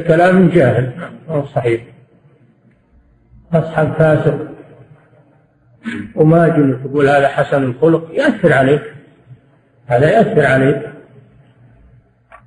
[0.07, 1.11] كلام جاهل
[1.55, 1.83] صحيح.
[3.55, 4.38] أصحاب فاسق
[6.14, 8.83] وماجن تقول هذا حسن الخلق يأثر عليك.
[9.87, 10.83] هذا يأثر عليك.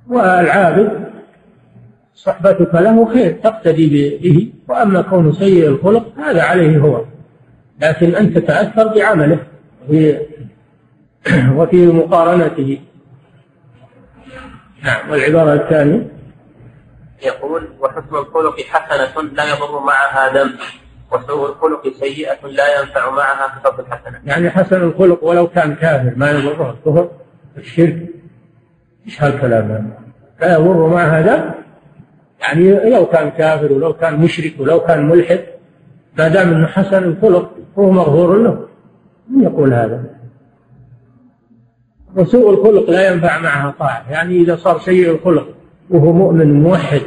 [0.08, 1.04] والعابد
[2.14, 3.86] صحبتك له خير تقتدي
[4.22, 7.04] به وأما كونه سيء الخلق هذا عليه هو.
[7.82, 9.38] لكن أنت تتأثر بعمله
[11.56, 12.80] وفي مقارنته.
[14.82, 16.14] نعم والعبارة الثانية.
[17.22, 20.50] يقول وحسن الخلق حسنة لا يضر معها دم
[21.12, 26.30] وسوء الخلق سيئة لا ينفع معها كفر الحسنة يعني حسن الخلق ولو كان كافر ما
[26.30, 27.10] يضره الكفر
[27.56, 28.08] الشرك
[29.06, 29.84] إيش هالكلام هذا؟
[30.40, 31.50] لا يضر معها دم
[32.40, 35.40] يعني لو كان كافر ولو كان مشرك ولو كان ملحد
[36.18, 38.68] ما دام إنه حسن الخلق هو مغفور له.
[39.28, 40.04] من يقول هذا؟
[42.16, 44.10] وسوء الخلق لا ينفع معها طاعة.
[44.10, 45.48] يعني إذا صار سيء الخلق
[45.90, 47.02] وهو مؤمن موحد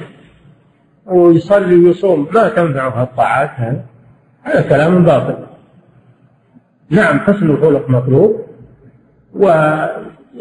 [1.08, 3.86] ويصلي ويصوم ما تنفعه الطاعات هذا
[4.44, 5.38] هذا كلام باطل.
[6.90, 8.46] نعم حسن الخلق مطلوب
[9.34, 9.76] و...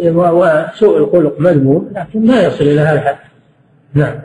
[0.02, 3.16] وسوء الخلق مذموم لكن ما يصل إلى هذا الحد.
[3.94, 4.18] نعم.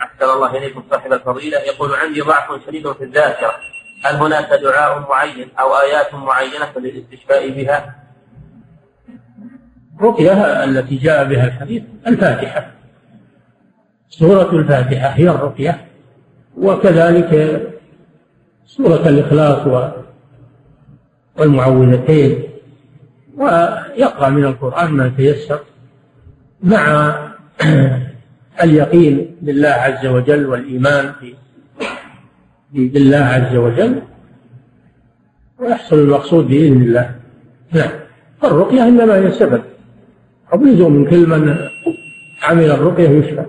[0.00, 1.58] أحسن الله إليكم صاحب الفضيلة.
[1.58, 3.52] يقول عندي ضعف شديد في الذاكرة.
[4.04, 7.94] هل هناك دعاء معين أو آيات معينة للاستشفاء بها؟
[10.00, 12.77] الرقية التي جاء بها الحديث الفاتحة.
[14.08, 15.86] سورة الفاتحة هي الرقية
[16.56, 17.62] وكذلك
[18.66, 19.92] سورة الإخلاص
[21.38, 22.42] والمعوذتين
[23.36, 25.60] ويقرأ من القرآن ما تيسر
[26.62, 27.14] مع
[28.62, 31.12] اليقين بالله عز وجل والإيمان
[32.72, 34.02] بالله عز وجل
[35.58, 37.14] ويحصل المقصود بإذن الله.
[37.72, 37.90] نعم.
[38.44, 39.62] الرقية إنما هي سبب.
[40.52, 41.68] أبلغوا من كل من
[42.42, 43.46] عمل الرقية يشفى.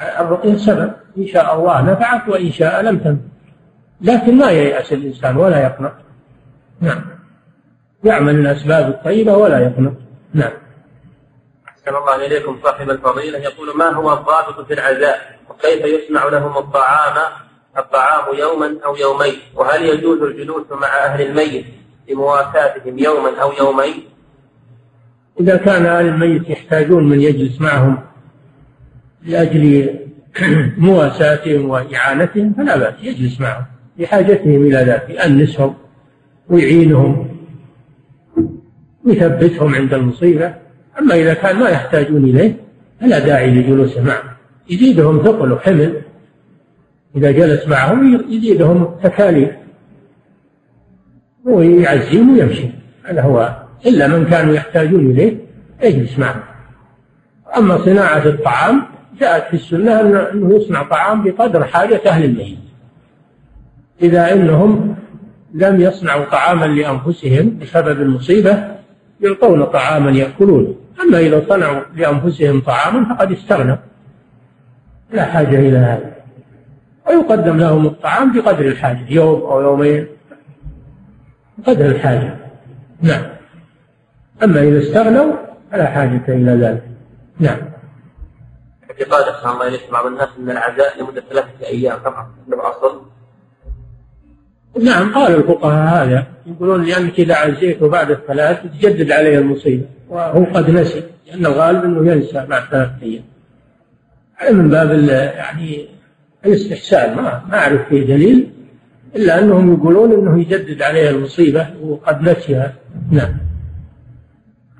[0.00, 3.22] الرقية سبب إن شاء الله نفعت وإن شاء لم تنفع.
[4.00, 5.92] لكن ما ييأس الإنسان ولا يقنط.
[6.80, 7.04] نعم.
[8.04, 9.92] يعمل الأسباب الطيبة ولا يقنط.
[10.34, 10.52] نعم.
[11.68, 13.38] أحسن الله إليكم صاحب الفضيلة.
[13.38, 17.32] يقول ما هو الضابط في العزاء؟ وكيف يصنع لهم الطعام
[17.78, 21.64] الطعام يوما أو يومين؟ وهل يجوز الجلوس مع أهل الميت
[22.08, 24.04] لمواساتهم يوما أو يومين؟
[25.40, 28.09] إذا كان أهل الميت يحتاجون من يجلس معهم
[29.26, 29.94] لأجل
[30.78, 33.64] مواساتهم وإعانتهم فلا بأس يجلس معهم
[33.98, 35.74] لحاجتهم إلى ذلك يأنسهم
[36.48, 37.28] ويعينهم
[39.06, 40.54] يثبتهم عند المصيبة.
[40.98, 42.56] أما إذا كان ما يحتاجون إليه
[43.00, 44.36] فلا داعي لجلوسه معه
[44.70, 46.02] يزيدهم ثقل وحمل.
[47.16, 49.50] إذا جلس معهم يزيدهم تكاليف
[51.44, 52.68] ويعزيهم ويمشي
[53.04, 53.56] هذا هو
[53.86, 55.36] إلا من كانوا يحتاجون إليه
[55.82, 56.42] يجلس معهم.
[57.56, 58.82] أما صناعة الطعام
[59.20, 62.58] جاءت في السنة أنه يصنع طعام بقدر حاجة أهل الميت
[64.02, 64.96] إذا إنهم
[65.54, 68.64] لم يصنعوا طعاما لأنفسهم بسبب المصيبة
[69.20, 73.76] يلقون طعاما يأكلونه أما إذا صنعوا لأنفسهم طعاما فقد استغنوا.
[75.12, 76.12] لا حاجة إلى هذا.
[77.08, 80.06] ويقدم لهم الطعام بقدر الحاجة يوم أو يومين
[81.58, 82.36] بقدر الحاجة.
[83.02, 83.22] نعم.
[84.42, 85.32] أما إذا استغنوا
[85.72, 86.82] فلا حاجة إلى ذلك.
[87.38, 87.58] نعم.
[88.90, 93.02] اعتقاد أحسن الله إليك بعض الناس أن العزاء لمدة ثلاثة أيام طبعا له أصل
[94.82, 96.26] نعم قال الفقهاء هذا.
[96.46, 102.12] يقولون لأنك إذا عزيته بعد الثلاث تجدد عليه المصيبة وهو قد نسي لأن الغالب أنه
[102.12, 103.22] ينسى بعد ثلاثة أيام.
[104.52, 105.88] من باب يعني
[106.46, 108.50] الاستحسان ما ما أعرف فيه دليل
[109.16, 112.74] إلا أنهم يقولون أنه يجدد عليه المصيبة وقد نسيها.
[113.10, 113.36] نعم.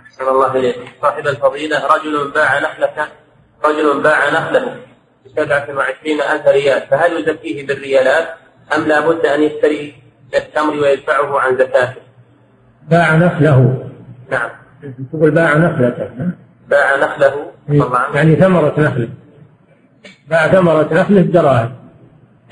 [0.07, 3.09] أحسن الله إليك صاحب الفضيلة رجل باع نخلة
[3.65, 4.77] رجل باع نخله
[5.27, 8.29] بسبعة وعشرين ألف ريال فهل يزكيه بالريالات
[8.77, 9.95] أم لا بد أن يشتري
[10.35, 12.01] التمر ويدفعه عن زكاته؟
[12.89, 13.91] باع نخله.
[14.31, 14.51] نعم.
[15.13, 16.09] تقول باع نخلته
[16.69, 17.47] باع نخله.
[17.79, 19.09] طبعا يعني ثمرة نخله
[20.29, 21.73] باع ثمرة نخله بدراهم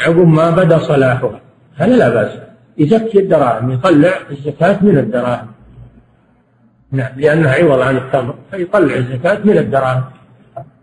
[0.00, 1.40] عقب ما بدا صلاحها
[1.76, 2.38] هذا لا بأس.
[2.78, 5.52] يزكي الدراهم يطلع الزكاة من الدراهم.
[6.92, 10.04] نعم لأنها عوض عن التمر فيطلع الزكاة من الدراهم.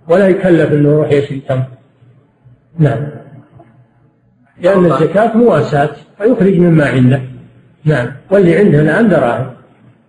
[0.08, 1.66] ولا يكلف انه يروح يشتري تمر.
[2.80, 3.08] نعم.
[4.58, 7.22] لأن الزكاة مواساة فيخرج مما عنده.
[7.84, 8.12] نعم.
[8.32, 9.56] واللي عنده الآن دراهم.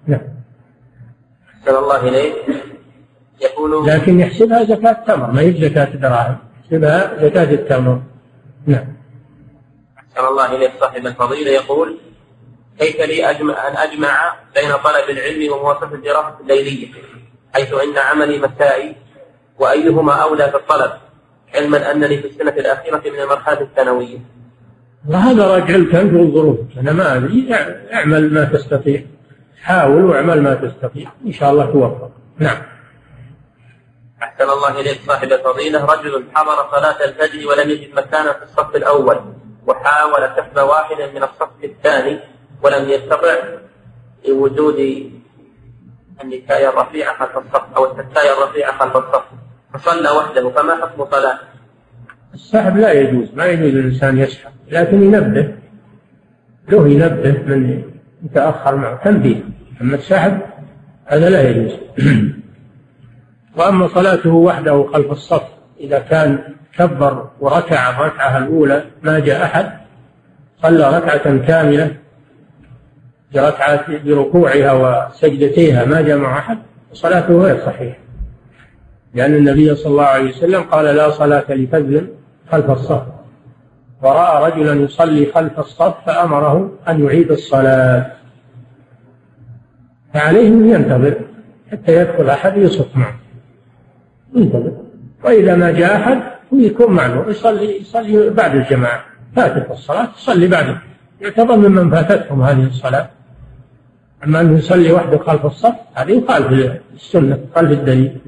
[0.06, 0.20] نعم.
[1.60, 2.34] أحسن الله إليك.
[3.42, 6.36] يقول لكن يحسبها زكاة تمر ما هي زكاة دراهم.
[6.64, 8.00] يحسبها زكاة التمر.
[8.66, 8.96] نعم.
[9.98, 11.50] أحسن الله إليك صاحب الفضيلة.
[11.50, 11.98] يقول
[12.78, 16.88] كيف لي أجمع أن أجمع بين طلب العلم ومواصلة الدراسة الليلية
[17.54, 18.96] حيث أن عملي مسائي
[19.58, 20.90] وأيهما أولى في الطلب
[21.54, 24.18] علما أنني في السنة الأخيرة من المرحلة الثانوية.
[25.08, 27.54] وهذا راجع لك أنت والظروف أنا ما أدري.
[27.92, 29.02] اعمل ما تستطيع.
[29.62, 31.10] حاول واعمل ما تستطيع.
[31.26, 32.10] إن شاء الله توفق.
[32.38, 32.62] نعم.
[34.22, 35.84] أحسن الله إليك صاحب الفضيلة.
[35.84, 39.20] رجل حضر صلاة الفجر ولم يجد مكانا في الصف الأول
[39.66, 42.20] وحاول كف واحدا من الصف الثاني
[42.62, 43.34] ولم يستطع
[44.28, 44.78] لوجود
[46.22, 49.24] النكاية الرفيعة خلف الصف أو التكاية الرفيعة خلف الصف.
[49.78, 51.38] فصلى وحده فما حكم صلاة؟
[52.34, 55.54] السحب لا يجوز ما يجوز الإنسان يسحب لكن ينبه
[56.68, 57.82] له ينبه من
[58.24, 59.40] يتأخر معه تنبيه
[59.80, 60.40] أما السحب
[61.06, 61.72] هذا لا يجوز.
[63.56, 65.42] وأما صلاته وحده خلف الصف
[65.80, 66.38] إذا كان
[66.78, 69.72] كبر وركع الركعة الأولى ما جاء أحد
[70.62, 71.96] صلى ركعة كاملة
[73.34, 76.58] بركعة بركوعها وسجدتيها ما جاء مع أحد
[76.92, 78.05] صلاته غير صحيحة
[79.16, 82.08] لأن النبي صلى الله عليه وسلم قال لا صلاة لفذل
[82.52, 83.02] خلف الصف.
[84.02, 88.12] ورأى رجلا يصلي خلف الصف فأمره أن يعيد الصلاة.
[90.14, 91.14] فعليه أن ينتظر
[91.72, 93.16] حتى يدخل أحد يصف معه.
[94.34, 94.72] ينتظر.
[95.24, 99.04] وإذا ما جاء أحد يكون معه يصلي يصلي بعد الجماعة.
[99.36, 100.78] فاتت الصلاة يصلي بعده.
[101.20, 103.08] يعتبر ممن فاتتهم هذه الصلاة.
[104.24, 108.18] أما أنه يصلي وحده خلف الصف هذه يخالف السنة خلف الدليل.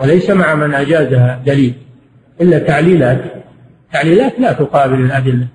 [0.00, 1.74] وليس مع من أجازها دليل.
[2.40, 3.24] إلا تعليلات.
[3.92, 5.46] تعليلات لا تقابل الأدلة.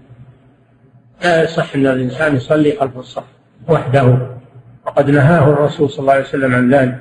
[1.23, 3.23] لا يصح أن الإنسان يصلي خلف الصف
[3.69, 4.17] وحده.
[4.85, 6.99] وقد نهاه الرسول صلى الله عليه وسلم عن ذلك.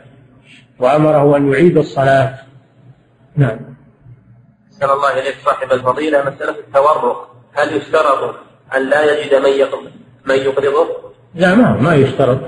[0.78, 2.34] وأمره أن يعيد الصلاة.
[3.36, 3.58] نعم.
[4.72, 6.18] أحسن الله إليك صاحب الفضيلة.
[6.20, 7.34] مسألة التورق.
[7.52, 8.34] هل يشترط
[8.76, 9.90] أن لا يجد من يقبض
[10.26, 10.86] من يقرضه؟
[11.34, 12.40] لا ما ما يشترط.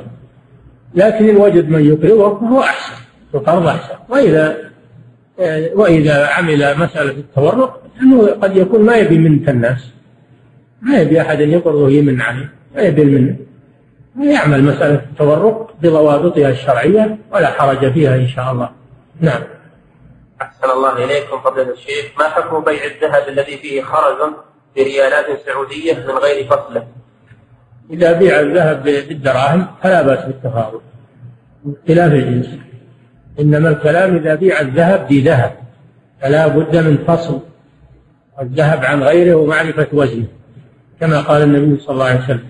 [0.95, 3.03] لكن إن وجد من يقرضه فهو أحسن.
[3.35, 3.95] القرض أحسن.
[4.09, 4.66] وإذا
[5.75, 9.93] وإذا عمل مسألة التورق أنه قد يكون ما يبي منة الناس.
[10.83, 12.53] ما يبي أحد يقرضه يمن عليه.
[12.75, 13.37] ما يبي المنة
[14.21, 18.71] يعمل مسألة التورق بضوابطها الشرعية ولا حرج فيها إن شاء الله.
[19.21, 19.43] نعم.
[20.43, 22.07] أحسن الله إليكم فضيلة الشيخ.
[22.19, 24.33] ما حكم بيع الذهب الذي فيه خرز
[24.77, 26.87] بريالات سعودية من غير فصله؟
[27.91, 30.81] إذا بيع الذهب بالدراهم فلا بأس بالتفاضل
[31.89, 32.47] خلاف الجنس.
[33.41, 35.53] إنما الكلام إذا بيع الذهب بذهب
[36.23, 37.41] فلا بد من فصل
[38.43, 40.27] الذهب عن غيره ومعرفة وزنه
[41.01, 42.45] كما قال النبي صلى الله عليه وسلم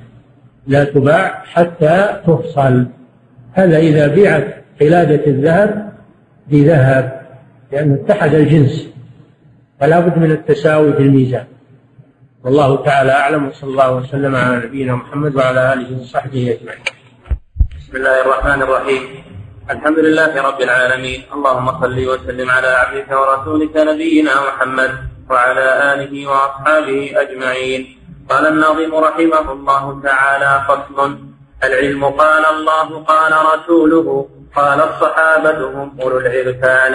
[0.67, 2.87] لا تباع حتى تفصل.
[3.53, 5.93] هذا إذا بيعت قلادة الذهب
[6.49, 7.23] بذهب
[7.73, 8.89] لأنه اتحد الجنس
[9.81, 11.45] فلا بد من التساوي في الميزان.
[12.45, 16.85] والله تعالى أعلم وصلى الله وسلم على نبينا محمد وعلى آله وصحبه أجمعين.
[17.79, 19.26] بسم الله الرحمن الرحيم.
[19.75, 21.21] الحمد لله رب العالمين.
[21.35, 24.93] اللهم صل وسلم على عبدك ورسولك نبينا محمد
[25.31, 27.83] وعلى آله وأصحابه أجمعين.
[28.31, 31.19] قال الناظم رحمه الله تعالى فصل
[31.65, 36.95] العلم قال الله قال رسوله قال الصحابة هم أولو العرفان.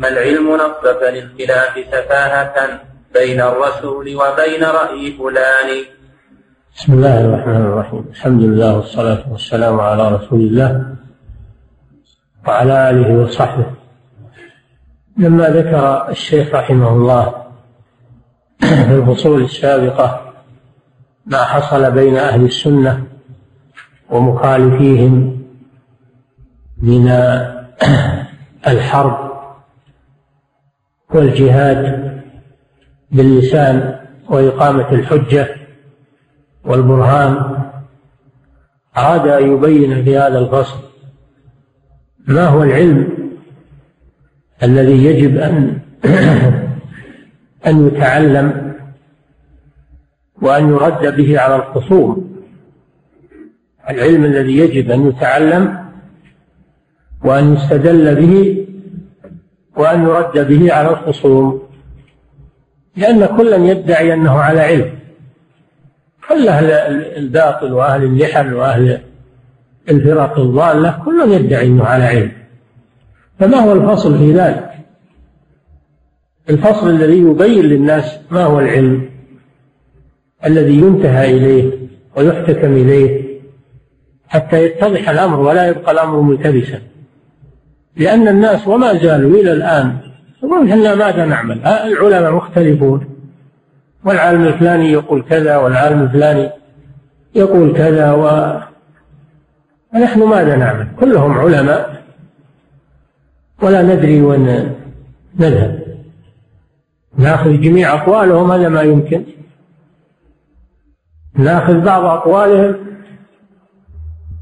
[0.00, 2.56] ما العلم نصف للخلاف سفاهة
[3.14, 5.70] بين الرسول وبين رأي فلان.
[6.76, 8.04] بسم الله الرحمن الرحيم.
[8.14, 10.96] الحمد لله والصلاة والسلام على رسول الله.
[12.46, 13.66] وعلى آله وصحبه.
[15.18, 17.34] لما ذكر الشيخ رحمه الله
[18.60, 20.32] في الفصول السابقة
[21.26, 23.04] ما حصل بين أهل السنة
[24.10, 25.42] ومخالفيهم
[26.82, 27.08] من
[28.66, 29.32] الحرب
[31.14, 32.06] والجهاد
[33.10, 35.48] باللسان وإقامة الحجة
[36.64, 37.58] والبرهان
[38.96, 40.85] أراد أن يبين في هذا الفصل
[42.26, 43.08] ما هو العلم
[44.62, 45.78] الذي يجب أن
[47.66, 48.74] أن يتعلم
[50.42, 52.36] وأن يرد به على الخصوم؟
[53.90, 55.86] العلم الذي يجب أن يتعلم
[57.24, 58.66] وأن يستدل به
[59.76, 61.62] وأن يرد به على الخصوم
[62.96, 64.90] لأن كلا يدعي أنه على علم.
[66.28, 66.70] كل أهل
[67.16, 69.00] الباطل وأهل اللحن وأهل
[69.90, 72.32] الفرق الضالة كل يدعي أنه على علم.
[73.38, 74.70] فما هو الفصل في ذلك؟
[76.50, 79.10] الفصل الذي يبين للناس ما هو العلم
[80.46, 81.72] الذي ينتهى إليه
[82.16, 83.26] ويحتكم إليه
[84.28, 86.78] حتى يتضح الأمر ولا يبقى الأمر ملتبسا.
[87.96, 89.96] لأن الناس وما زالوا إلى الآن
[90.42, 93.06] يقول إحنا ماذا نعمل؟ العلماء مختلفون.
[94.04, 96.50] والعالم الفلاني يقول كذا والعالم الفلاني
[97.34, 98.12] يقول كذا
[99.96, 102.02] و ونحن ماذا نعمل؟ كلهم علماء.
[103.62, 104.74] ولا ندري وين
[105.38, 105.82] نذهب.
[107.18, 109.24] ناخذ جميع أقوالهم هذا ما يمكن.
[111.34, 112.76] ناخذ بعض أقوالهم.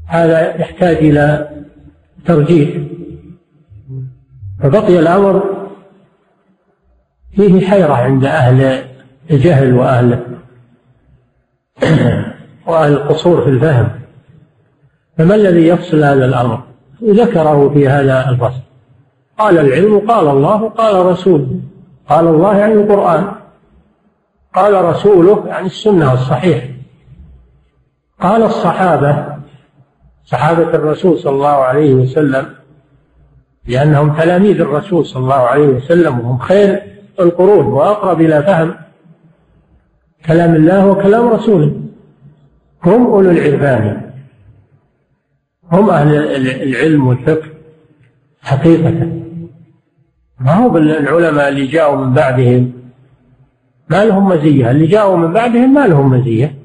[0.07, 1.49] هذا يحتاج إلى
[2.25, 2.81] ترجيح.
[4.59, 5.67] فبقي الأمر
[7.35, 8.83] فيه حيرة عند أهل
[9.31, 10.19] الجهل وأهل
[12.67, 14.04] وأهل القصور في الفهم.
[15.17, 16.63] فما الذي يفصل هذا الأمر؟
[17.03, 18.61] ذكره في هذا الفصل.
[19.39, 21.47] قال العلم قال الله قال رسوله
[22.09, 23.31] قال الله يعني القرآن.
[24.55, 26.63] قال رسوله يعني السنة الصحيح
[28.21, 29.25] قال الصحابة
[30.25, 32.45] صحابة الرسول صلى الله عليه وسلم
[33.67, 36.83] لأنهم تلاميذ الرسول صلى الله عليه وسلم وهم خير
[37.19, 38.75] القرون وأقرب إلى فهم
[40.25, 41.71] كلام الله وكلام رسوله.
[42.83, 44.04] هم أولو العرفان.
[45.71, 46.15] هم أهل
[46.63, 47.47] العلم والفقه
[48.41, 49.09] حقيقة.
[50.39, 52.73] ما هو العلماء اللي جاءوا من بعدهم؟
[53.89, 54.71] ما لهم مزية.
[54.71, 56.55] اللي جاءوا من بعدهم ما لهم مزية.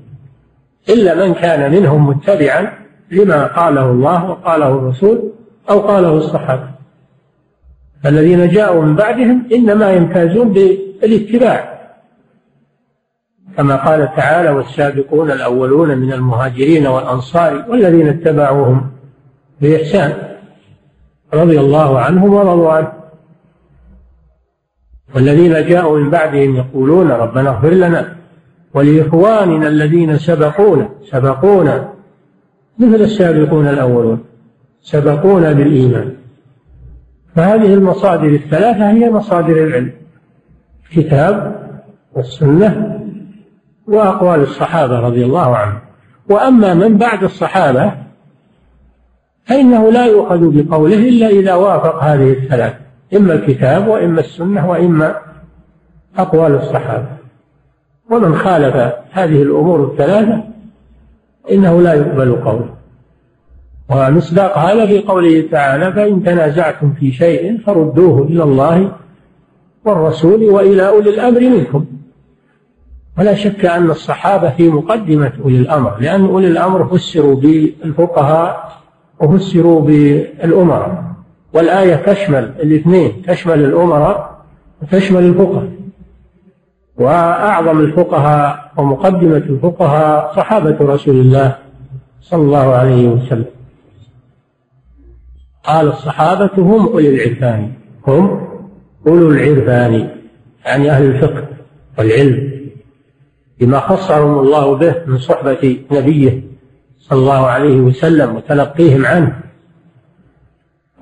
[0.88, 2.72] إلا من كان منهم متبعا
[3.10, 5.32] لما قاله الله وقاله الرسول
[5.70, 6.70] أو قاله الصحابة.
[8.06, 11.79] الذين جاءوا من بعدهم إنما يمتازون بالاتباع.
[13.56, 18.90] كما قال تعالى والسابقون الأولون من المهاجرين والأنصار والذين اتبعوهم
[19.60, 20.12] بإحسان
[21.34, 22.92] رضي الله عنهم ورضوا عنه.
[25.14, 28.16] والذين جاءوا من بعدهم يقولون ربنا اغفر لنا
[28.74, 31.88] ولإخواننا الذين سبقونا سبقونا.
[32.78, 34.24] مثل السابقون الأولون؟
[34.82, 36.14] سبقونا بالإيمان.
[37.36, 39.92] فهذه المصادر الثلاثة هي مصادر العلم
[40.90, 41.60] الكتاب
[42.12, 42.89] والسنة
[43.90, 45.78] وأقوال الصحابة رضي الله عنهم.
[46.28, 47.92] وأما من بعد الصحابة
[49.44, 52.74] فإنه لا يؤخذ بقوله إلا إذا وافق هذه الثلاث
[53.16, 55.16] إما الكتاب وإما السنة وإما
[56.18, 57.06] أقوال الصحابة.
[58.10, 60.44] ومن خالف هذه الأمور الثلاثة
[61.50, 62.74] إنه لا يقبل قوله.
[63.88, 68.92] ومصداق هذا في قوله تعالى فإن تنازعتم في شيء فردوه إلى الله
[69.84, 71.99] والرسول وإلى أولي الأمر منكم.
[73.18, 78.72] ولا شك أن الصحابة في مقدمة أولي الأمر لأن أولي الأمر فسروا بالفقهاء
[79.20, 81.04] وفسروا بالأمراء.
[81.52, 84.40] والآية تشمل الاثنين تشمل الأمراء
[84.82, 85.68] وتشمل الفقهاء.
[86.96, 91.56] وأعظم الفقهاء ومقدمة الفقهاء صحابة رسول الله
[92.20, 93.46] صلى الله عليه وسلم.
[95.64, 97.72] قال الصحابة هم أولي العرفان
[98.06, 98.48] هم
[99.06, 100.08] أولو العرفان
[100.66, 101.48] يعني أهل الفقه
[101.98, 102.59] والعلم.
[103.60, 106.42] بما خصهم الله به من صحبة نبيه
[106.98, 109.40] صلى الله عليه وسلم وتلقيهم عنه.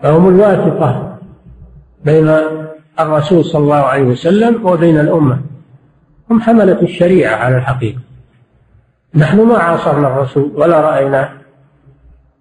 [0.02, 1.18] فهم الواسطة
[2.04, 2.36] بين
[3.00, 5.40] الرسول صلى الله عليه وسلم وبين الأمة.
[6.30, 7.98] هم حملة الشريعة على الحقيقة.
[9.14, 11.30] نحن ما عاصرنا الرسول ولا رأيناه.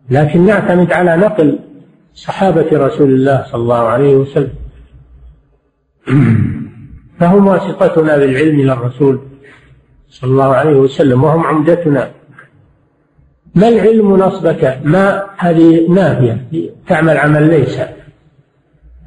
[0.09, 1.59] لكن نعتمد على نقل
[2.15, 4.53] صحابة رسول الله صلى الله عليه وسلم.
[7.19, 9.19] فهم واسطتنا بالعلم إلى الرسول
[10.09, 12.11] صلى الله عليه وسلم وهم عمدتنا
[13.55, 16.45] ما العلم نصبك؟ ما هذه نافية.
[16.87, 17.79] تعمل عمل ليس.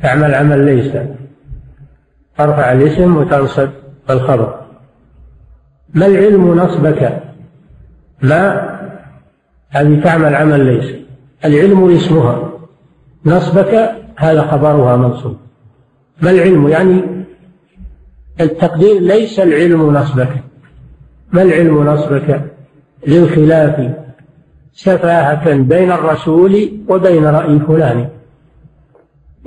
[0.03, 0.93] تعمل عمل ليس.
[2.39, 3.69] ترفع الاسم وتنصب
[4.11, 4.61] الخبر.
[5.95, 7.23] ما العلم نصبك؟
[8.23, 8.71] ما؟
[9.69, 10.95] هذه تعمل عمل ليس.
[11.45, 12.51] العلم اسمها.
[13.27, 15.37] نصبك هذا خبرها منصوب.
[16.23, 17.03] ما العلم؟ يعني
[18.41, 20.50] التقدير ليس العلم نصبك.
[21.33, 22.41] ما العلم نصبك
[23.07, 23.91] للخلاف
[24.73, 28.09] سفاهة بين الرسول وبين رأي فلان؟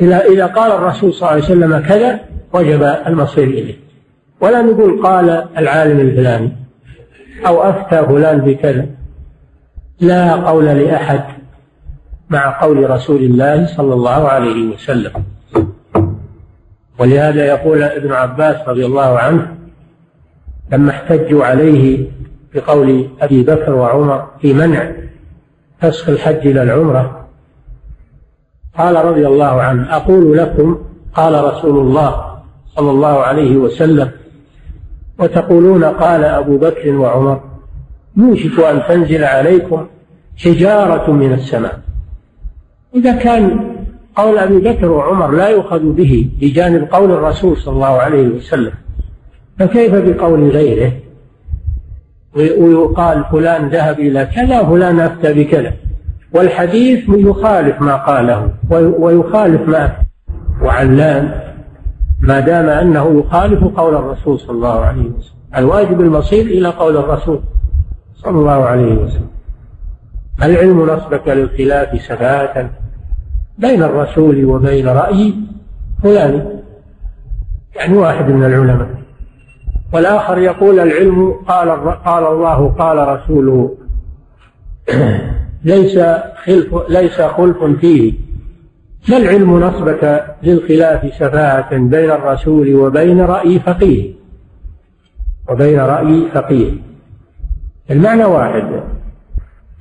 [0.02, 2.20] إذا إذا قال الرسول صلى الله عليه وسلم كذا
[2.54, 3.76] وجب المصير إليه.
[4.42, 6.52] ولا نقول قال العالم الفلاني
[7.48, 8.86] أو أفتى فلان بكذا.
[10.00, 11.24] لا قول لأحد
[12.30, 15.12] مع قول رسول الله صلى الله عليه وسلم.
[17.00, 19.48] ولهذا يقول ابن عباس رضي الله عنه
[20.72, 22.08] لما احتجوا عليه
[22.56, 24.92] بقول أبي بكر وعمر في منع
[25.80, 27.28] فسخ الحج إلى العمرة
[28.78, 30.78] قال رضي الله عنه أقول لكم
[31.14, 32.40] قال رسول الله
[32.76, 34.12] صلى الله عليه وسلم
[35.20, 37.42] وتقولون قال أبو بكر وعمر
[38.18, 39.88] يوشك أن تنزل عليكم
[40.38, 41.80] حجارة من السماء.
[42.96, 43.76] إذا كان
[44.16, 48.72] قول أبي بكر وعمر لا يؤخذ به بجانب قول الرسول صلى الله عليه وسلم
[49.60, 50.92] فكيف بقول غيره؟
[52.36, 55.74] ويقال فلان ذهب إلى كذا فلان أفتى بكذا.
[56.34, 59.92] والحديث يخالف ما قاله ويخالف ما
[60.62, 61.42] وعلان
[62.20, 65.34] ما دام أنه يخالف قول الرسول صلى الله عليه وسلم.
[65.58, 67.40] الواجب المصير إلى قول الرسول
[68.16, 69.28] صلى الله عليه وسلم.
[70.44, 72.70] العلم نصبك للخلاف سفاة
[73.58, 75.34] بين الرسول وبين رأي
[76.04, 76.60] فلان.
[77.76, 79.03] يعني واحد من العلماء.
[79.94, 81.70] والآخر يقول العلم قال
[82.06, 83.76] قال الله قال رسوله.
[85.64, 86.00] ليس
[86.46, 88.14] خلف ليس خلف فيه.
[89.10, 94.14] ما العلم نصبك للخلاف سفاهة بين الرسول وبين رأي فقيه؟
[95.50, 96.72] وبين رأي فقيه.
[97.92, 98.84] المعنى واحد.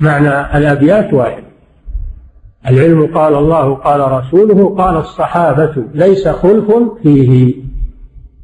[0.00, 1.42] معنى الأبيات واحد.
[2.68, 7.54] العلم قال الله قال رسوله قال الصحابة ليس خلف فيه.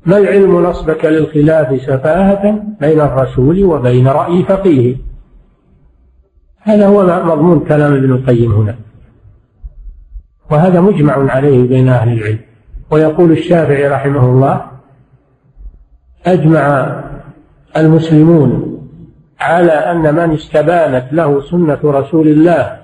[0.06, 4.96] ما العلم نصبك للخلاف سفاهة بين الرسول وبين رأي فقيه؟
[6.60, 8.74] هذا هو مضمون كلام ابن القيم هنا.
[10.50, 12.38] وهذا مجمع عليه بين أهل العلم.
[12.90, 14.62] ويقول الشافعي رحمه الله
[16.26, 16.94] أجمع
[17.76, 18.78] المسلمون
[19.40, 22.78] على أن من استبانت له سنة رسول الله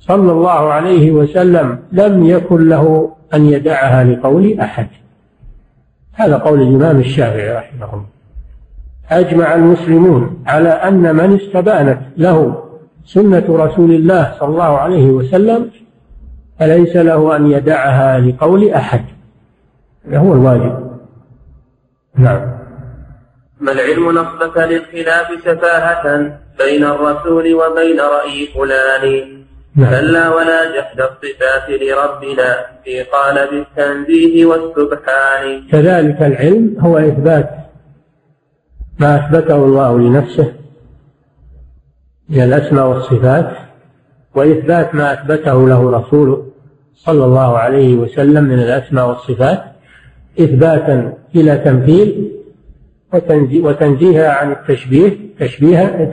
[0.00, 4.86] صلى الله عليه وسلم لم يكن له أن يدعها لقول أحد.
[6.14, 8.06] هذا قول الإمام الشافعي رحمه الله.
[9.10, 12.64] أجمع المسلمون على أن من استبانت له
[13.04, 15.70] سنة رسول الله صلى الله عليه وسلم
[16.60, 19.04] فليس له أن يدعها لقول أحد.
[20.06, 20.90] هذا هو الواجب.
[22.16, 22.58] نعم.
[23.60, 29.43] ما العلم نصبك للخلاف سفاهة بين الرسول وبين رأي فلان.
[29.76, 35.68] كلا ولا جحد الصفات لربنا في قالب التنزيه والسبحان.
[35.72, 37.50] كذلك العلم هو إثبات
[39.00, 40.52] ما أثبته الله لنفسه
[42.28, 43.50] من الأسماء والصفات
[44.34, 46.46] وإثبات ما أثبته له رسوله
[46.94, 49.64] صلى الله عليه وسلم من الأسماء والصفات
[50.40, 52.30] إثباتا إلى تمثيل
[53.64, 56.10] وتنزيها عن التشبيه تشبيها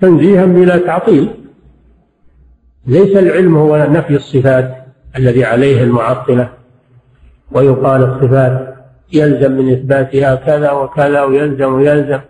[0.00, 1.41] تنزيها بلا تعطيل.
[2.86, 4.76] ليس العلم هو نفي الصفات
[5.18, 6.48] الذي عليه المعطلة
[7.52, 8.74] ويقال الصفات
[9.12, 12.20] يلزم من إثباتها كذا وكذا ويلزم ويلزم.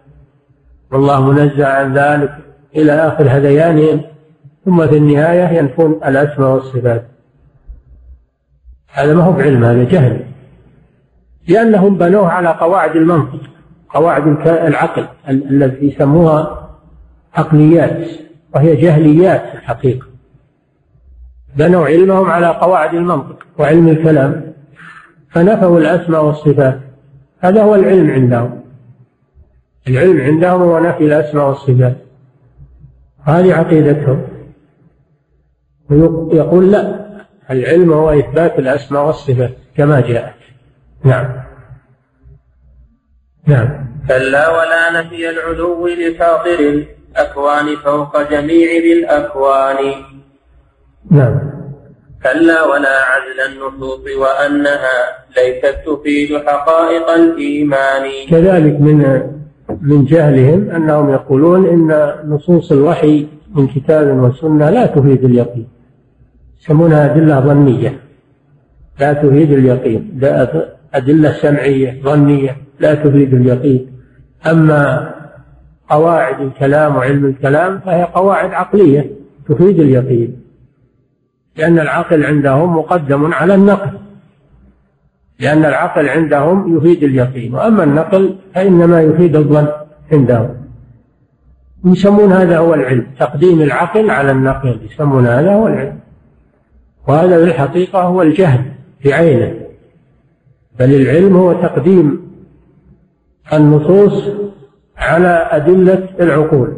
[0.92, 2.32] والله منزه عن ذلك
[2.76, 4.00] إلى آخر هذيانهم
[4.64, 7.04] ثم في النهاية ينفون الأسماء والصفات.
[8.92, 10.20] هذا ما هو بعلم هذا جهل.
[11.48, 13.40] لأنهم بنوه على قواعد المنطق
[13.88, 16.68] قواعد العقل التي يسموها
[17.34, 18.08] عقليات
[18.54, 20.11] وهي جهليات الحقيقة.
[21.56, 24.52] بنوا علمهم على قواعد المنطق وعلم الكلام
[25.30, 26.80] فنفوا الأسماء والصفات.
[27.40, 28.62] هذا هو العلم عندهم.
[29.88, 31.96] العلم عندهم هو نفي الأسماء والصفات.
[33.24, 34.22] هذه عقيدتهم.
[35.90, 37.06] ويقول لا
[37.50, 40.34] العلم هو إثبات الأسماء والصفات كما جاءت.
[41.04, 41.42] نعم.
[43.46, 43.86] نعم.
[44.08, 49.76] كلا ولا نفي العلو لفاطر الأكوان فوق جميع الأكوان.
[51.10, 51.52] نعم.
[52.22, 54.98] كلا ولا عدل النصوص وأنها
[55.36, 58.10] ليست تفيد حقائق الإيمان.
[58.30, 59.22] كذلك من
[59.80, 65.68] من جهلهم أنهم يقولون إن نصوص الوحي من كتاب وسنة لا تفيد اليقين.
[66.60, 68.00] يسمونها أدلة ظنية.
[69.00, 70.20] لا تفيد اليقين.
[70.94, 73.92] أدلة سمعية ظنية لا تفيد اليقين.
[74.46, 75.14] أما
[75.90, 79.10] قواعد الكلام وعلم الكلام فهي قواعد عقلية
[79.48, 80.41] تفيد اليقين.
[81.56, 83.98] لأن العقل عندهم مقدم على النقل.
[85.38, 89.68] لأن العقل عندهم يفيد اليقين وأما النقل فإنما يفيد الظن
[90.12, 90.54] عندهم.
[91.84, 95.98] يسمون هذا هو العلم تقديم العقل على النقل يسمون هذا هو العلم.
[97.08, 98.64] وهذا في الحقيقة هو الجهل
[99.04, 99.54] بعينه
[100.78, 102.32] بل العلم هو تقديم
[103.52, 104.24] النصوص
[104.96, 106.76] على أدلة العقول.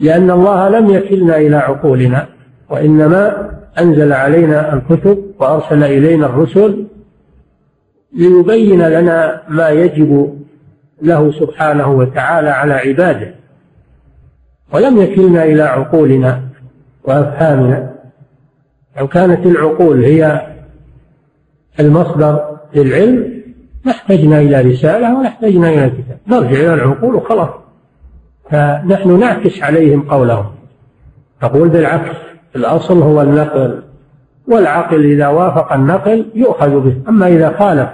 [0.00, 2.37] لأن الله لم يكلنا إلى عقولنا.
[2.70, 6.86] وإنما أنزل علينا الكتب وأرسل إلينا الرسل
[8.12, 10.38] ليبين لنا ما يجب
[11.02, 13.34] له سبحانه وتعالى على عباده.
[14.72, 16.42] ولم يكلنا إلى عقولنا
[17.04, 17.94] وأفهامنا.
[18.98, 20.46] لو كانت العقول هي
[21.80, 23.42] المصدر للعلم
[23.84, 26.18] ما احتجنا إلى رسالة ولا احتجنا إلى كتاب.
[26.26, 27.50] نرجع إلى العقول وخلاص.
[28.50, 30.46] فنحن نعكس عليهم قولهم.
[31.42, 32.16] نقول بالعكس.
[32.58, 33.82] الأصل هو النقل
[34.46, 36.96] والعقل إذا وافق النقل يؤخذ به.
[37.08, 37.88] أما إذا خالف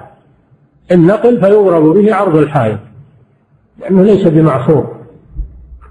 [0.92, 2.78] النقل فيضرب به عرض الحائط
[3.80, 4.86] لأنه ليس بمعصوم.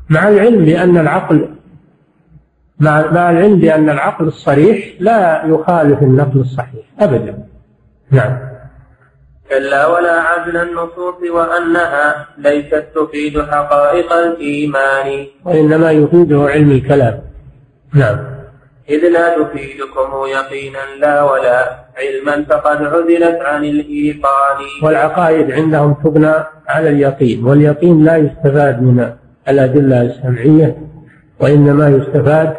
[0.09, 1.47] مع العلم بأن العقل
[2.80, 7.38] مع, مع العلم بأن العقل الصريح لا يخالف النقل الصحيح أبدا.
[8.11, 8.38] نعم.
[9.49, 15.26] كلا ولا عدل النصوص وأنها ليست تفيد حقائق الإيمان.
[15.45, 17.21] وإنما يفيده علم الكلام.
[17.93, 18.17] نعم.
[18.89, 24.57] إذ لا تفيدكم يقينا لا ولا علما فقد عزلت عن الإيقان.
[24.84, 26.34] والعقائد عندهم تبنى
[26.67, 29.13] على اليقين واليقين لا يستفاد من
[29.47, 30.77] الأدلة السمعية
[31.39, 32.55] وإنما يستفاد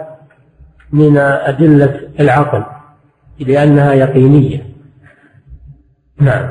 [0.92, 2.64] من أدلة العقل
[3.38, 4.66] لأنها يقينية.
[6.20, 6.48] نعم.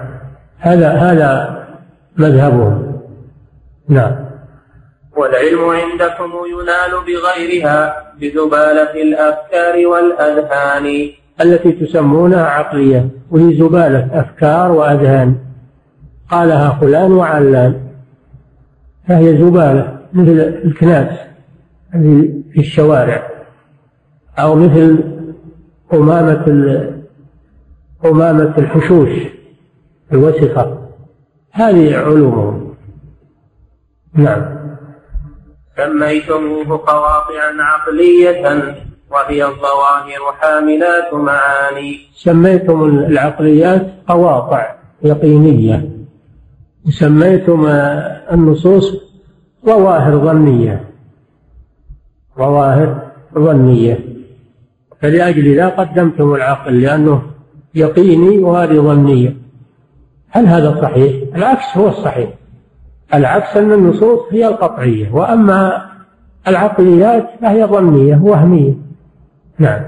[0.59, 1.63] هذا هذا
[2.17, 3.01] مذهبهم.
[3.89, 4.22] نعم.
[5.15, 11.09] والعلم عندكم ينال بغيرها بزبالة الأفكار والأذهان.
[11.41, 15.35] التي تسمونها عقلية وهي زبالة أفكار وأذهان.
[16.31, 17.79] قالها فلان وعلان.
[19.07, 21.19] فهي زبالة مثل الكناس
[22.51, 23.29] في الشوارع.
[24.39, 25.03] أو مثل
[25.91, 26.45] قمامة
[28.03, 29.09] قمامة الحشوش
[30.11, 30.77] الوسخة.
[31.51, 32.75] هذه علومهم.
[34.13, 34.62] نعم.
[35.77, 38.75] سميتموه قواطعا عقلية
[39.11, 41.99] وهي الظواهر حاملات معاني.
[42.15, 45.89] سميتم العقليات قواطع يقينية.
[46.87, 47.65] وسميتم
[48.31, 48.93] النصوص
[49.65, 50.89] ظواهر ظنية.
[52.37, 53.99] ظواهر ظنية.
[55.01, 57.21] فلأجل ذا قدمتم العقل لأنه
[57.75, 59.37] يقيني وهذه ظنية.
[60.29, 62.29] هل هذا صحيح؟ العكس هو الصحيح.
[63.13, 65.89] العكس أن النصوص هي القطعية وأما
[66.47, 68.73] العقليات فهي ظنية وهمية.
[69.57, 69.81] نعم.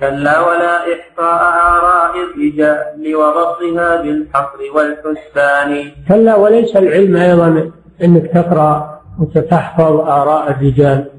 [0.00, 1.42] كلا ولا إحصاء
[1.76, 5.92] آراء الرجال وضبطها بالحصر والحسبان.
[6.08, 7.70] كلا وليس العلم أيضا
[8.04, 11.10] أنك تقرأ وتحفظ آراء الرجال.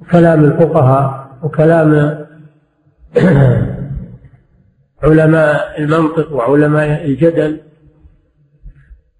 [0.00, 2.20] وكلام الفقهاء وكلام
[5.04, 7.60] علماء المنطق وعلماء الجدل.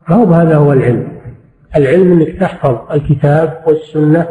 [0.09, 1.21] ما هو هذا هو العلم؟
[1.77, 4.29] العلم إنك تحفظ الكتاب والسنة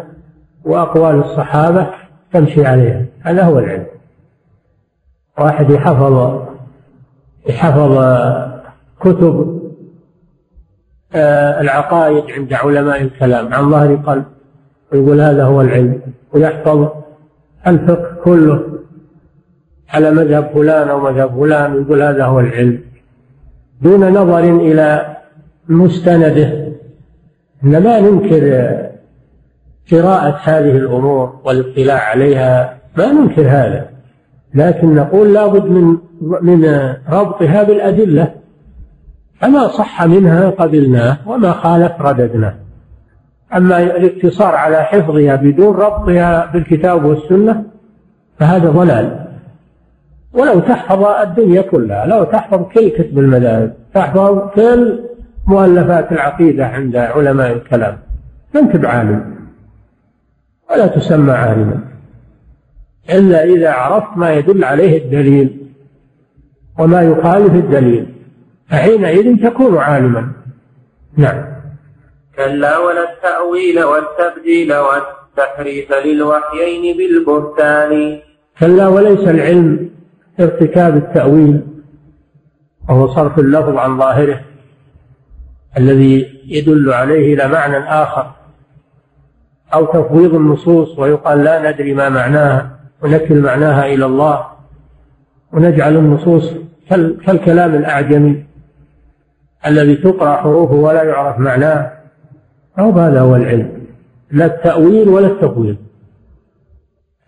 [0.63, 1.89] وأقوال الصحابة
[2.34, 3.05] تمشي عليها.
[3.22, 3.86] هذا هو العلم.
[5.39, 6.41] واحد يحفظ
[7.49, 7.97] يحفظ
[8.99, 9.59] كتب
[11.13, 14.26] آه، العقائد عند علماء الكلام عن ظهر قلب
[14.91, 16.01] ويقول هذا هو العلم.
[16.34, 16.89] ويحفظ
[17.67, 18.65] الفقه كله
[19.89, 22.82] على مذهب فلان أو مذهب فلان ويقول هذا هو العلم.
[23.82, 25.18] دون نظر إلى
[25.70, 26.70] مستنده.
[27.63, 28.76] إنما ننكر
[29.91, 33.89] قراءة هذه الأمور والاطلاع عليها ما ننكر هذا.
[34.53, 35.97] لكن نقول لابد من
[36.41, 38.34] من ربطها بالأدلة
[39.41, 42.55] فما صح منها قبلناه وما خالف رددناه.
[43.55, 47.63] أما الاقتصار على حفظها بدون ربطها بالكتاب والسنة
[48.39, 49.26] فهذا ضلال.
[50.34, 54.99] ولو تحفظ الدنيا كلها لو تحفظ كل كتب المذاهب تحفظ كل
[55.50, 57.97] مؤلفات العقيدة عند علماء الكلام.
[58.56, 59.36] لن تبع عالم
[60.72, 61.80] ولا تسمى عالما.
[63.10, 65.58] إلا إذا عرفت ما يدل عليه الدليل
[66.80, 68.14] وما يخالف الدليل
[68.70, 70.32] فحينئذ تكون عالما.
[71.18, 71.45] نعم.
[72.36, 78.20] كلا ولا التأويل والتبديل والتحريف للوحيين بالبهتان.
[78.60, 79.89] كلا وليس العلم
[80.39, 81.62] ارتكاب التأويل
[82.89, 84.49] وهو صرف اللفظ عن ظاهره.
[85.78, 88.32] الذي يدل عليه إلى معنى آخر
[89.74, 94.45] أو تفويض النصوص ويقال لا ندري ما معناها ونكل معناها إلى الله
[95.53, 96.53] ونجعل النصوص
[97.26, 98.45] كالكلام الأعجمي
[99.65, 101.91] الذي تقرأ حروفه ولا يعرف معناه
[102.80, 103.86] أو هذا هو العلم.
[104.32, 105.76] لا التأويل ولا التفويض.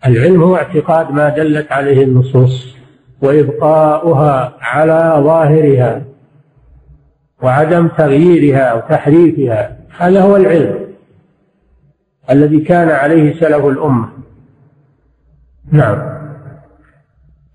[0.06, 2.76] العلم هو اعتقاد ما دلت عليه النصوص
[3.22, 6.02] وإبقاؤها على ظاهرها.
[7.42, 10.82] وعدم تغييرها وتحريفها هذا هو العلم
[12.30, 14.08] الذي كان عليه سلف الأمة.
[15.72, 16.22] نعم.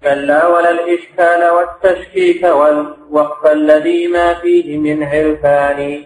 [0.03, 5.99] كلا ولا الإشكال والتشكيك والوقف الذي ما فيه من عرفان.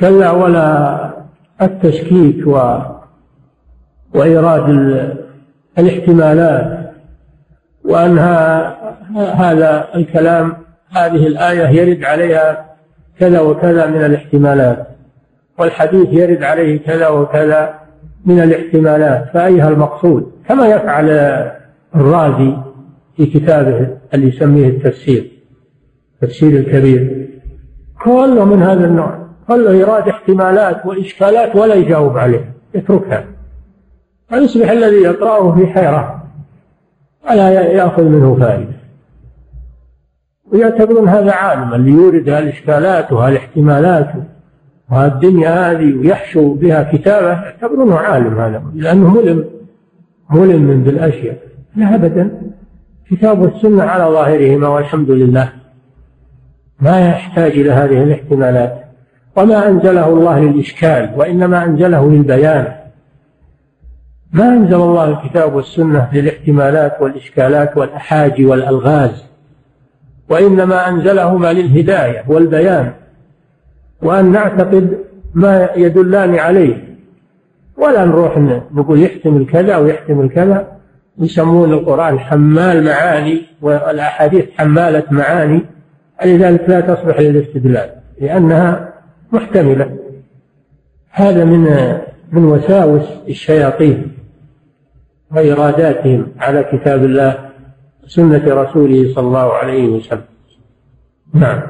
[0.00, 1.10] كلا ولا
[1.62, 2.78] التشكيك و
[4.14, 4.68] وإيراد
[5.78, 6.92] الاحتمالات.
[7.84, 8.76] وأنها
[9.16, 10.56] هذا الكلام
[10.90, 12.71] هذه الآية يرد عليها
[13.18, 14.86] كذا وكذا من الاحتمالات.
[15.58, 17.74] والحديث يرد عليه كذا وكذا
[18.24, 19.28] من الاحتمالات.
[19.34, 21.10] فأيها المقصود؟ كما يفعل
[21.96, 22.56] الرازي
[23.16, 25.32] في كتابه اللي يسميه التفسير
[26.14, 27.28] التفسير الكبير.
[28.04, 33.24] كله من هذا النوع كله يراد احتمالات وإشكالات ولا يجاوب عليها يتركها.
[34.28, 36.22] فيصبح الذي يقرأه في حيرة
[37.30, 38.81] ولا يأخذ منه فائدة.
[40.52, 44.12] ويعتبرون هذا عالما اللي يورد هالإشكالات وهالإحتمالات
[44.90, 49.44] وهالدنيا هذه ويحشو بها كتابة يعتبرونه عالم هذا لأنه ملم
[50.30, 51.38] ملم بالأشياء.
[51.76, 52.30] لا أبدا.
[53.10, 55.52] كتاب والسنة على ظاهرهما والحمد لله.
[56.80, 58.84] ما يحتاج إلى هذه الاحتمالات.
[59.36, 62.72] وما أنزله الله للإشكال وإنما أنزله للبيان.
[64.32, 69.31] ما أنزل الله الكتاب والسنة للاحتمالات والإشكالات والأحاجي والألغاز.
[70.32, 72.92] وإنما أنزلهما للهداية والبيان
[74.02, 74.98] وأن نعتقد
[75.34, 76.96] ما يدلان عليه.
[77.76, 78.38] ولا نروح
[78.74, 80.66] نقول يحتمل كذا ويحتمل كذا
[81.18, 85.62] يسمون القرآن حمال معاني والأحاديث حمالة معاني
[86.24, 88.92] لذلك لا تصلح للاستدلال لأنها
[89.32, 89.96] محتملة.
[91.10, 91.64] هذا من
[92.32, 94.12] من وساوس الشياطين
[95.30, 97.51] وإراداتهم على كتاب الله.
[98.06, 100.24] سنة رسوله صلى الله عليه وسلم.
[101.34, 101.62] نعم.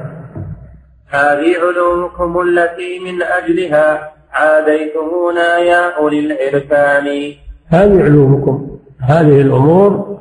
[1.07, 7.33] هذه علومكم التي من أجلها عاديتمونا يا أولي العرفان
[7.67, 8.77] هذه علومكم.
[8.99, 10.19] هذه الأمور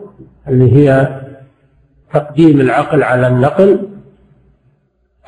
[0.48, 1.20] اللي هي
[2.14, 3.88] تقديم العقل على النقل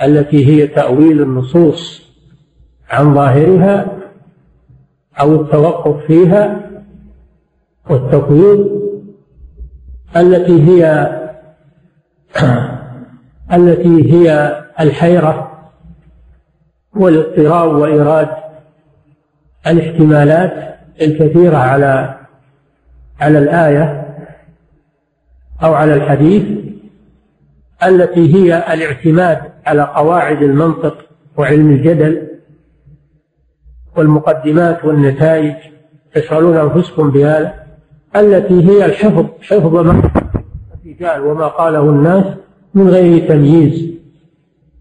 [0.03, 2.05] التي هي تأويل النصوص
[2.91, 3.99] عن ظاهرها
[5.20, 6.70] أو التوقف فيها
[7.91, 8.84] والتقييد
[10.16, 11.10] التي هي
[13.56, 15.50] التي هي الحيرة
[16.96, 18.28] والاضطراب وإيراد
[19.66, 22.14] الاحتمالات الكثيرة على
[23.20, 24.14] على الآية
[25.62, 26.42] أو على الحديث
[27.84, 30.98] التي هي الاعتماد على قواعد المنطق
[31.36, 32.28] وعلم الجدل
[33.96, 35.54] والمقدمات والنتائج
[36.14, 37.63] تشغلون أنفسكم بهذا
[38.16, 39.26] التي هي الحفظ.
[39.42, 40.10] حفظ ما
[40.84, 42.24] الرجال وما قاله الناس
[42.74, 43.90] من غير تمييز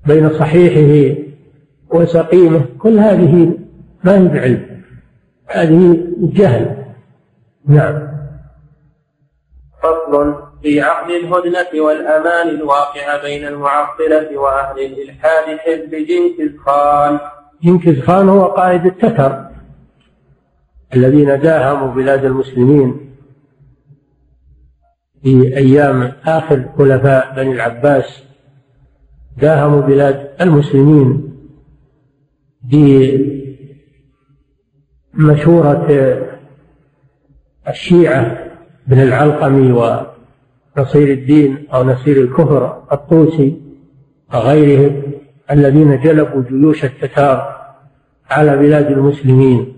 [0.07, 1.15] بين صحيحه
[1.89, 2.65] وسقيمه.
[2.79, 3.57] كل هذه
[4.03, 4.81] ما هي بعلم.
[5.47, 6.83] هذه جهل.
[7.67, 8.13] نعم.
[9.83, 17.19] فصل في عقد الهدنة والأمان الواقع بين المعطلة وأهل الإلحاد حزب جنكز خان
[17.63, 19.45] جنكز خان هو قائد التتر
[20.95, 23.02] الذين داهموا بلاد المسلمين.
[25.23, 28.23] في أيام آخر خلفاء بني العباس
[29.37, 31.33] داهموا بلاد المسلمين
[35.13, 35.87] بمشورة
[37.67, 38.37] الشيعة
[38.87, 43.61] بن العلقمي ونصير الدين أو نصير الكفر الطوسي
[44.33, 45.01] وغيرهم
[45.51, 47.63] الذين جلبوا جيوش التتار
[48.29, 49.73] على بلاد المسلمين.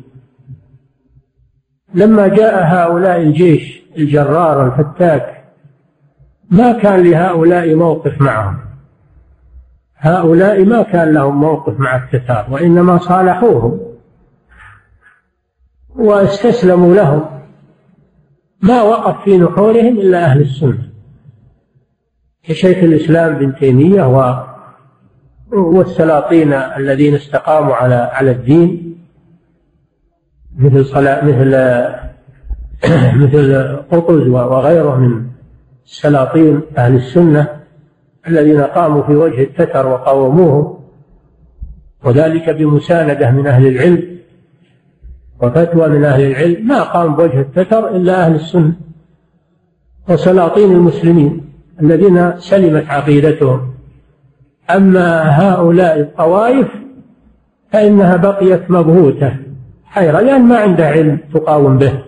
[1.94, 5.35] لما جاء هؤلاء الجيش الجرار الفتاك
[6.50, 8.58] ما كان لهؤلاء موقف معهم.
[9.98, 13.80] هؤلاء ما كان لهم موقف مع التتار وإنما صالحوهم
[15.96, 17.26] واستسلموا لهم.
[18.62, 20.90] ما وقف في نحورهم إلا أهل السنة.
[22.44, 24.46] كشيخ الإسلام بن تيمية و
[25.52, 28.98] والسلاطين الذين استقاموا على على الدين
[30.58, 31.50] مثل صلاة مثل
[33.24, 35.28] مثل قطز وغيره من
[35.86, 37.48] السلاطين أهل السنة
[38.28, 40.80] الذين قاموا في وجه التتر وقاوموهم
[42.04, 44.18] وذلك بمساندة من أهل العلم
[45.42, 48.74] وفتوى من أهل العلم ما قام بوجه التتر إلا أهل السنة
[50.10, 51.42] وسلاطين المسلمين
[51.82, 53.74] الذين سلمت عقيدتهم.
[54.70, 56.68] أما هؤلاء الطوائف
[57.72, 59.36] فإنها بقيت مبهوتة
[59.86, 62.00] حيرة لأن ما عندها علم تقاوم به.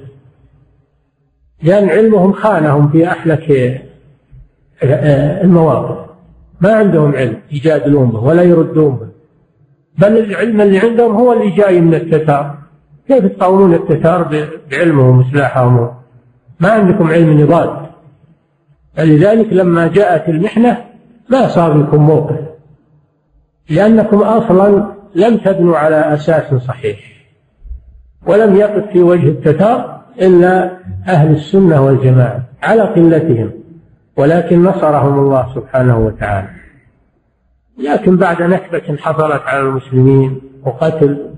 [1.64, 3.82] لأن علمهم خانهم في أحلك
[4.84, 6.08] المواقف.
[6.62, 9.08] ما عندهم علم يجادلون به ولا يردون به.
[9.98, 12.58] بل العلم اللي عندهم هو اللي جاي من التتار.
[13.08, 15.92] كيف تقاومون التتار بعلمهم وسلاحهم
[16.60, 17.86] ما عندكم علم نضال.
[18.96, 20.86] فلذلك لما جاءت المحنة
[21.30, 22.40] ما صار لكم موقف.
[23.70, 24.86] لأنكم أصلا
[25.16, 27.00] لم تبنوا على أساس صحيح.
[28.26, 29.97] ولم يقف في وجه التتار.
[30.22, 33.52] إلا أهل السنة والجماعة على قلتهم
[34.18, 36.50] ولكن نصرهم الله سبحانه وتعالى.
[37.84, 41.34] لكن بعد نكبة حصلت على المسلمين وقتل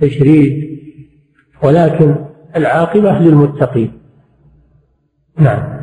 [0.00, 0.78] تشريد
[1.62, 2.14] ولكن
[2.56, 3.92] العاقبة للمتقين.
[5.36, 5.78] نعم.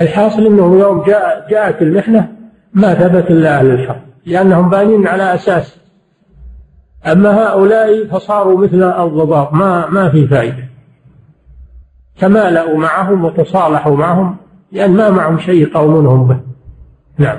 [0.00, 2.32] الحاصل إنه يوم جاء جاءت المحنة
[2.74, 5.80] ما ثبت إلا أهل الحق لأنهم بانين على أساس.
[7.06, 10.65] أما هؤلاء فصاروا مثل الضباب ما ما في فائدة.
[12.20, 14.36] تمالأوا معهم وتصالحوا معهم
[14.72, 16.40] لأن ما معهم شيء يقاومونهم به.
[17.18, 17.38] نعم.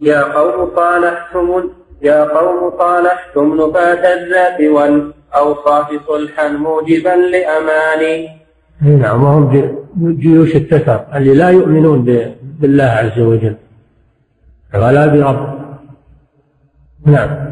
[0.00, 1.70] يا قوم صالحتم
[2.02, 8.28] يا قوم صالحتم نفاة الذات والأوصاف صلحا موجبا لأماني.
[8.82, 12.04] نعم وهم جيوش التتر اللي لا يؤمنون
[12.42, 13.56] بالله عز وجل.
[14.74, 15.58] ولا برب.
[17.06, 17.45] نعم.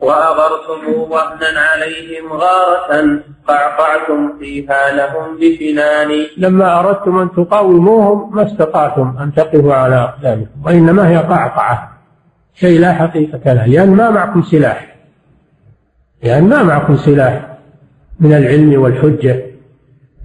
[0.00, 6.26] وأغرتم وهنا عليهم غارة قعقعتم فيها لهم بفنان.
[6.36, 11.90] لما أردتم أن تقاوموهم ما استطعتم أن تقفوا على أقدامكم وإنما هي قعقعة.
[12.54, 14.96] شيء لا حقيقة له لأن ما معكم سلاح.
[16.22, 17.56] لأن ما معكم سلاح
[18.20, 19.46] من العلم والحجة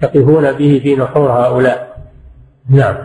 [0.02, 1.98] تقفون به في نحور هؤلاء.
[2.70, 2.96] نعم.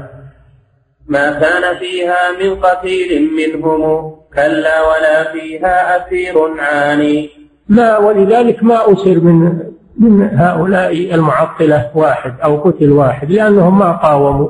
[1.06, 7.30] ما كان فيها من قتيل منهم كلا ولا فيها أسير عاني.
[7.68, 9.58] ما ولذلك ما أسر من
[9.98, 14.48] من هؤلاء المعطلة واحد أو قتل واحد لأنهم ما قاوموا.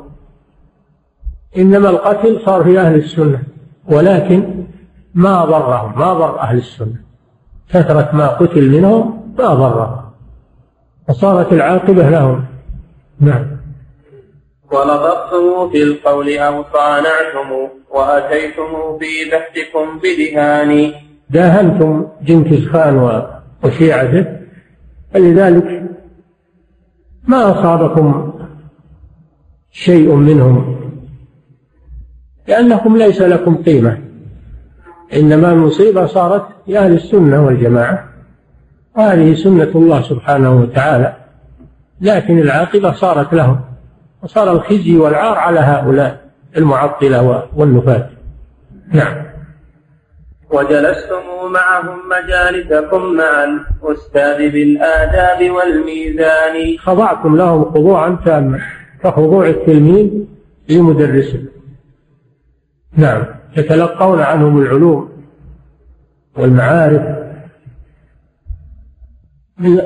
[1.57, 3.43] إنما القتل صار في أهل السنة
[3.89, 4.65] ولكن
[5.15, 6.97] ما ضرهم ما ضر أهل السنة.
[7.71, 10.01] كثرة ما قتل منهم ما ضرهم.
[11.09, 12.45] فصارت العاقبة لهم.
[13.21, 13.60] نعم.
[14.73, 20.93] ولطفتم في القول أو صانعتم وأتيتم في بحثكم بدهان
[21.31, 23.23] داهنتم جنكز خان
[23.65, 24.27] وشيعته
[25.15, 25.83] فلذلك
[27.25, 28.33] ما أصابكم
[29.73, 30.77] شيء منهم؟
[32.49, 33.99] لأنكم ليس لكم قيمة.
[35.17, 38.09] إنما المصيبة صارت لأهل السنة والجماعة
[38.97, 41.17] وهذه سنة الله سبحانه وتعالى
[42.01, 43.61] لكن العاقبة صارت لهم.
[44.23, 48.11] وصار الخزي والعار على هؤلاء المعطلة والنفاة
[48.93, 49.31] نعم.
[50.51, 56.79] وجلستم معهم مجالسكم مع الأستاذ بالآداب والميزان.
[56.79, 58.61] خضعتم لهم خضوعا تاما
[59.03, 60.11] كخضوع التلميذ
[60.69, 61.45] لمدرسه.
[62.97, 63.25] نعم.
[63.57, 65.11] يتلقون عنهم العلوم
[66.37, 67.03] والمعارف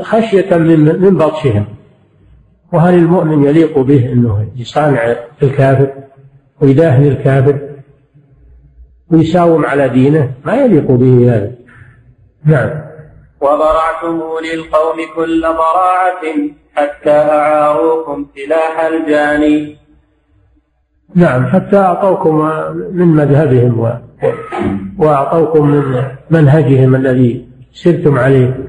[0.03, 1.67] خشية من بطشهم.
[2.75, 5.91] وهل المؤمن يليق به أنه يصانع الكافر
[6.61, 7.59] ويداهن الكافر
[9.11, 11.53] ويساوم على دينه؟ ما يليق به هذا.
[12.45, 12.71] نعم.
[13.41, 16.23] وضرعتم للقوم كل ضراعة
[16.75, 19.77] حتى أعاروكم سلاح الجاني.
[21.15, 22.37] نعم حتى أعطوكم
[22.93, 23.93] من مذهبهم و...
[24.99, 28.64] وأعطوكم من منهجهم الذي سرتم عليه.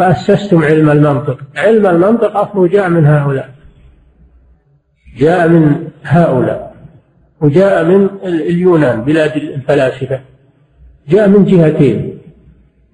[0.00, 1.38] فأسستم علم المنطق.
[1.56, 3.50] علم المنطق أصله جاء من هؤلاء.
[5.18, 6.74] جاء من هؤلاء.
[7.40, 10.20] وجاء من اليونان بلاد الفلاسفة.
[11.08, 12.18] جاء من جهتين.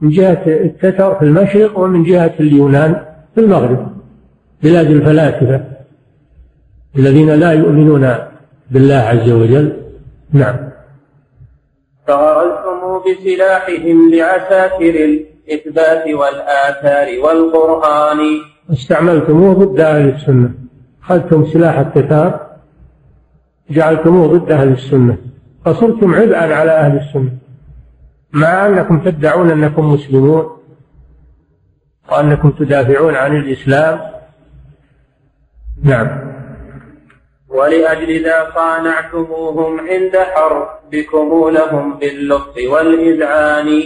[0.01, 3.05] من جهة التتر في المشرق ومن جهة اليونان
[3.35, 3.93] في المغرب.
[4.63, 5.65] بلاد الفلاسفة.
[6.99, 8.15] الذين لا يؤمنون
[8.71, 9.73] بالله عز وجل.
[10.33, 10.57] نعم.
[12.09, 15.19] فغرزتم بسلاحهم لعساكر
[15.49, 18.19] الإثبات والآثار والقرآن.
[18.73, 20.51] استعملتموه ضد أهل السنة.
[21.05, 22.47] أخذتم سلاح التتار
[23.71, 25.19] جعلتموه ضد أهل السنة.
[25.65, 27.31] فصرتم عبئا على أهل السنة.
[28.33, 30.57] مع أنكم تدعون أنكم مسلمون
[32.13, 34.01] وأنكم تدافعون عن الإسلام.
[35.83, 36.37] نعم.
[37.49, 43.83] ولأجل ذا صانعتموهم عند حربكم لهم باللطف والإذعان.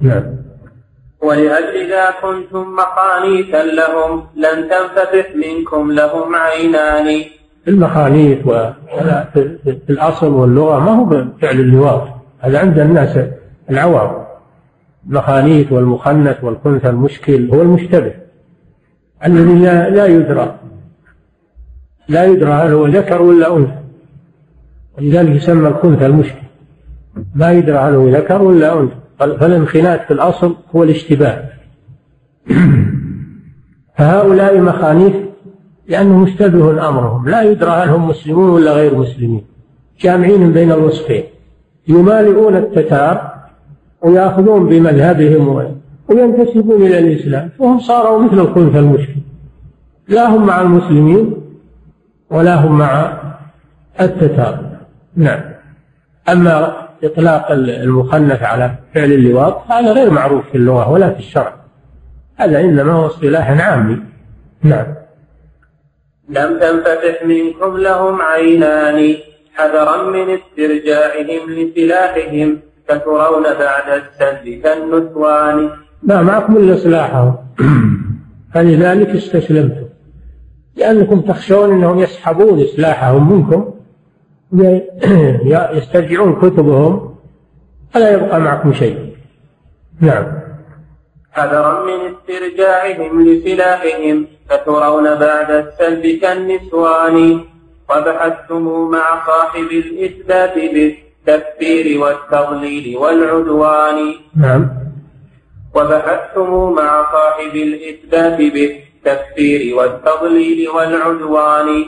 [0.00, 0.41] نعم.
[1.22, 7.24] ولأجل ذا كنتم مخانيثا لهم لن تنفتح منكم لهم عينان.
[7.68, 8.38] المخانيث
[9.64, 12.08] في الأصل واللغة ما هو فعل اللواط
[12.40, 13.18] هذا عند الناس
[13.70, 14.24] العوام.
[15.08, 18.14] المخانيث والمخنث والخنث المشكل هو المشتبه
[19.26, 19.54] الذي
[19.90, 20.58] لا يدرى.
[22.08, 23.78] لا يدرى هل هو ذكر ولا أنثى.
[24.98, 26.42] ولذلك يسمى الخنثى المشكل.
[27.34, 29.01] ما يدرى هل هو ذكر ولا أنثى.
[29.18, 31.44] فالانخناث في الأصل هو الاشتباه.
[33.98, 35.14] فهؤلاء مخانيث
[35.88, 39.44] لأنه مشتبه أمرهم لا يدرى هل هم مسلمون ولا غير مسلمين.
[40.00, 41.24] جامعين بين الوصفين.
[41.88, 43.32] يمالئون التتار
[44.02, 45.72] ويأخذون بمذهبهم
[46.08, 47.50] وينتسبون إلى الإسلام.
[47.58, 49.20] وهم صاروا مثل الخنثى المشكل
[50.08, 51.34] لا هم مع المسلمين
[52.30, 53.20] ولا هم مع
[54.00, 54.76] التتار.
[55.16, 55.40] نعم.
[56.28, 61.54] أما إطلاق المخنث على فعل اللواط هذا غير معروف في اللغة ولا في الشرع.
[62.36, 63.98] هذا إنما هو اصطلاح عامي
[64.62, 64.86] نعم.
[66.28, 69.14] لم تنفتح منكم لهم عينان
[69.54, 75.70] حذرا من استرجاعهم لسلاحهم فترون بعد السد كالنسوان.
[76.02, 77.36] ما معكم إلا سلاحهم
[78.54, 79.86] فلذلك استسلمتم.
[80.76, 83.74] لأنكم تخشون أنهم يسحبون سلاحهم منكم.
[85.76, 87.14] يسترجعون كتبهم
[87.94, 89.16] فلا يبقى معكم شيء.
[90.00, 90.26] نعم.
[91.32, 97.40] حذرا من استرجاعهم لسلاحهم فترون بعد السلب كالنسوان.
[97.90, 104.14] وبحثتم مع صاحب الإثبات بالتكفير والتضليل والعدوان.
[104.36, 104.70] نعم.
[105.74, 111.84] وبحثتم مع صاحب الإثبات بالتكفير والتضليل والعدوان.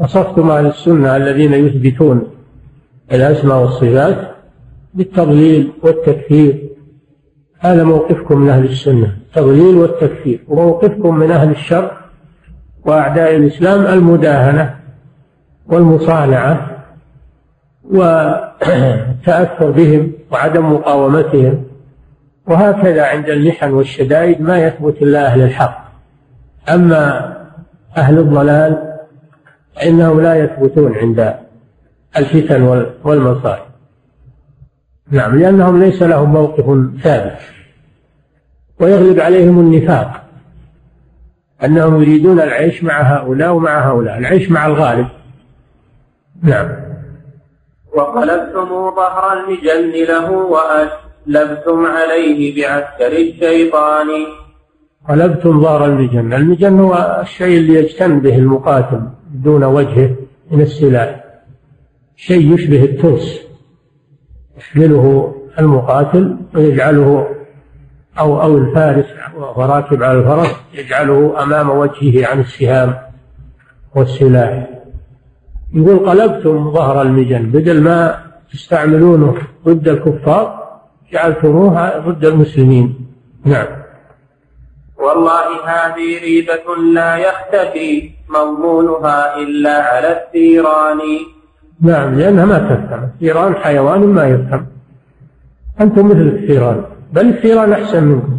[0.00, 2.28] وصفتم أهل السنة الذين يثبتون
[3.12, 4.16] الأسماء والصفات
[4.94, 6.68] بالتضليل والتكفير.
[7.58, 10.44] هذا موقفكم من أهل السنة التضليل والتكفير.
[10.48, 11.90] وموقفكم من أهل الشر
[12.84, 14.74] وأعداء الإسلام المداهنة
[15.66, 16.84] والمصانعة
[17.90, 21.64] والتأثر بهم وعدم مقاومتهم.
[22.46, 25.88] وهكذا عند المحن والشدائد ما يثبت إلا أهل الحق.
[26.68, 27.34] أما
[27.96, 28.87] أهل الضلال
[29.78, 31.34] فإنهم لا يثبتون عند
[32.16, 32.62] الفتن
[33.04, 33.62] والمصائب.
[35.10, 36.64] نعم لأنهم ليس لهم موقف
[37.02, 37.38] ثابت.
[38.80, 40.24] ويغلب عليهم النفاق
[41.64, 45.08] أنهم يريدون العيش مع هؤلاء ومع هؤلاء العيش مع الغالب.
[46.42, 46.68] نعم.
[47.96, 54.08] وقلبتم ظهر المجن له وأسلبتم عليه بعسكر الشيطان.
[55.08, 56.32] قلبتم ظهر المجن.
[56.32, 59.17] المجن هو الشيء اللي يجتن به المقاتل.
[59.32, 60.14] دون وجهه
[60.50, 61.24] من السلاح.
[62.16, 63.40] شيء يشبه الترس.
[64.58, 67.28] يحمله المقاتل ويجعله
[68.18, 69.06] أو أو الفارس
[69.36, 72.98] وهو راكب على الفرس يجعله أمام وجهه عن السهام
[73.94, 74.68] والسلاح.
[75.74, 77.50] يقول قلبتم ظهر المجن.
[77.50, 78.22] بدل ما
[78.52, 80.68] تستعملونه ضد الكفار
[81.12, 83.06] جعلتموها ضد المسلمين.
[83.44, 83.66] نعم.
[84.98, 88.17] والله هذه ريبة لا يختفي.
[88.30, 90.98] مضمونها إلا على الثيران
[91.80, 94.66] نعم لأنها ما تفهم الثيران حيوان ما يفهم
[95.80, 98.38] أنتم مثل الثيران بل الثيران أحسن منكم.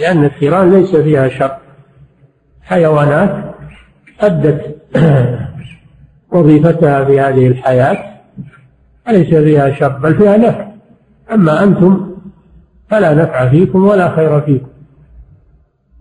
[0.00, 1.56] لأن الثيران ليس فيها شر.
[2.62, 3.54] حيوانات
[4.20, 4.76] أدت
[6.32, 8.04] وظيفتها في هذه الحياة
[9.08, 10.68] وليس فيها شر بل فيها نفع.
[11.32, 12.16] أما أنتم
[12.90, 14.68] فلا نفع فيكم ولا خير فيكم.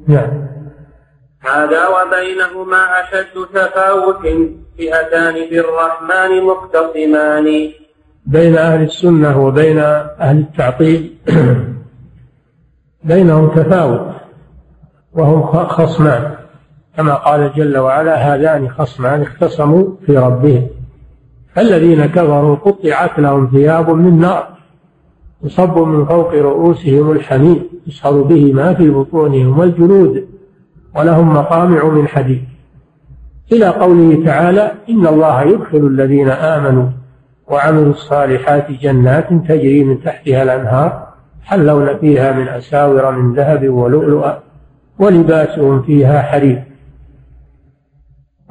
[0.07, 0.56] نعم.
[1.47, 4.27] هذا وبينهما أشد تفاوت
[4.77, 7.71] فئتان بالرحمن مختصمان.
[8.25, 9.79] بين أهل السنة وبين
[10.19, 11.15] أهل التعطيل.
[13.03, 14.01] بينهم تفاوت
[15.13, 16.35] وهم خصمان.
[16.97, 20.67] كما قال جل وعلا هذان خصمان اختصموا في ربهم.
[21.57, 24.47] الذين كفروا قطعت لهم ثياب من نار
[25.43, 30.36] يصب من فوق رؤوسهم الحميم يصهر به ما في بطونهم والجلود.
[30.97, 32.43] ولهم مقامع من حديد.
[33.51, 36.87] إلى قوله تعالى إن الله يدخل الذين آمنوا
[37.47, 41.07] وعملوا الصالحات جنات تجري من تحتها الأنهار
[41.43, 44.39] حلون فيها من أساور من ذهب ولؤلؤا
[44.99, 46.63] ولباسهم فيها حرير.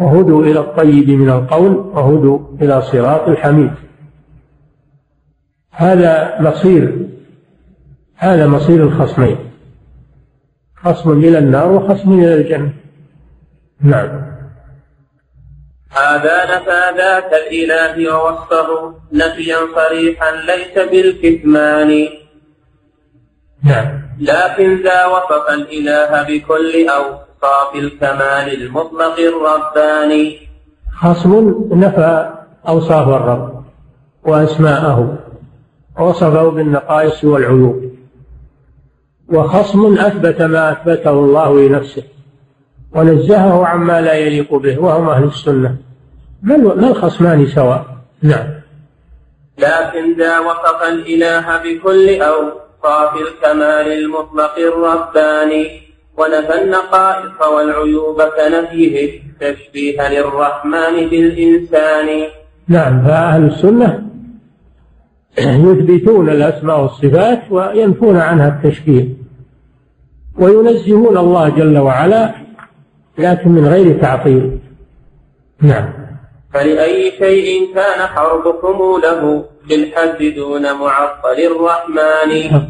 [0.01, 3.71] وهدوا إلى الطيب من القول وهدوا إلى صراط الحميد.
[5.71, 7.07] هذا مصير
[8.17, 9.37] هذا مصير الخصمين.
[10.85, 12.73] خصم إلى النار وخصم إلى الجنة.
[13.81, 14.37] نعم.
[15.91, 22.09] هذا نفى ذات الإله ووصفه نفيا صريحا ليس بالكتمان.
[23.65, 24.03] نعم.
[24.21, 30.39] لكن ذا وصف الإله بكل أوصاف الكمال المطلق الرباني.
[30.97, 32.33] خصم نفى
[32.69, 33.65] أوصاف الرب
[34.25, 35.19] وأسماءه
[35.99, 37.86] ووصفه بالنقائص والعيوب.
[39.29, 42.03] وخصم أثبت ما أثبته الله لنفسه
[42.95, 45.77] ونزهه عما لا يليق به وهم أهل السنة.
[46.43, 47.87] ما الخصمان سواء؟
[48.23, 48.47] نعم.
[49.59, 55.81] لكن ذا وصف الإله بكل أوصاف الكمال المطلق الرباني
[56.19, 62.09] ونفى النقائص والعيوب كنفيه تشبيها للرحمن بالإنسان.
[62.69, 64.07] نعم فأهل السنة
[65.39, 69.09] يثبتون الأسماء والصفات وينفون عنها التشبيه
[70.39, 72.35] وينزهون الله جل وعلا
[73.19, 74.59] لكن من غير تعطيل.
[75.63, 75.93] نعم.
[76.55, 82.61] فلأي شيء كان حربكم له بالحد دون معطل الرحمن.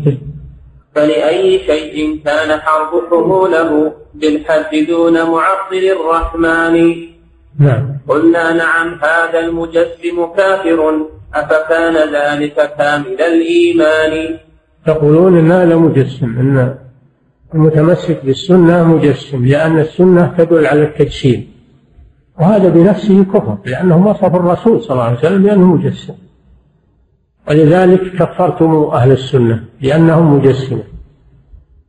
[0.94, 6.94] فلأي شيء كان حربكم له بالحد دون معطل الرحمن.
[7.60, 7.98] نعم.
[8.08, 11.06] قلنا نعم هذا المجسم كافر.
[11.40, 14.38] أفكان ذلك كامل الإيمان؟
[14.86, 16.74] تقولون إن هذا مجسم إن
[17.54, 21.48] المتمسك بالسنة مجسم لأن السنة تدل على التجسيم.
[22.40, 26.14] وهذا بنفسه كفر لأنه وصف الرسول صلى الله عليه وسلم بأنه مجسم.
[27.48, 30.82] ولذلك كفرتم أهل السنة لأنهم مجسمة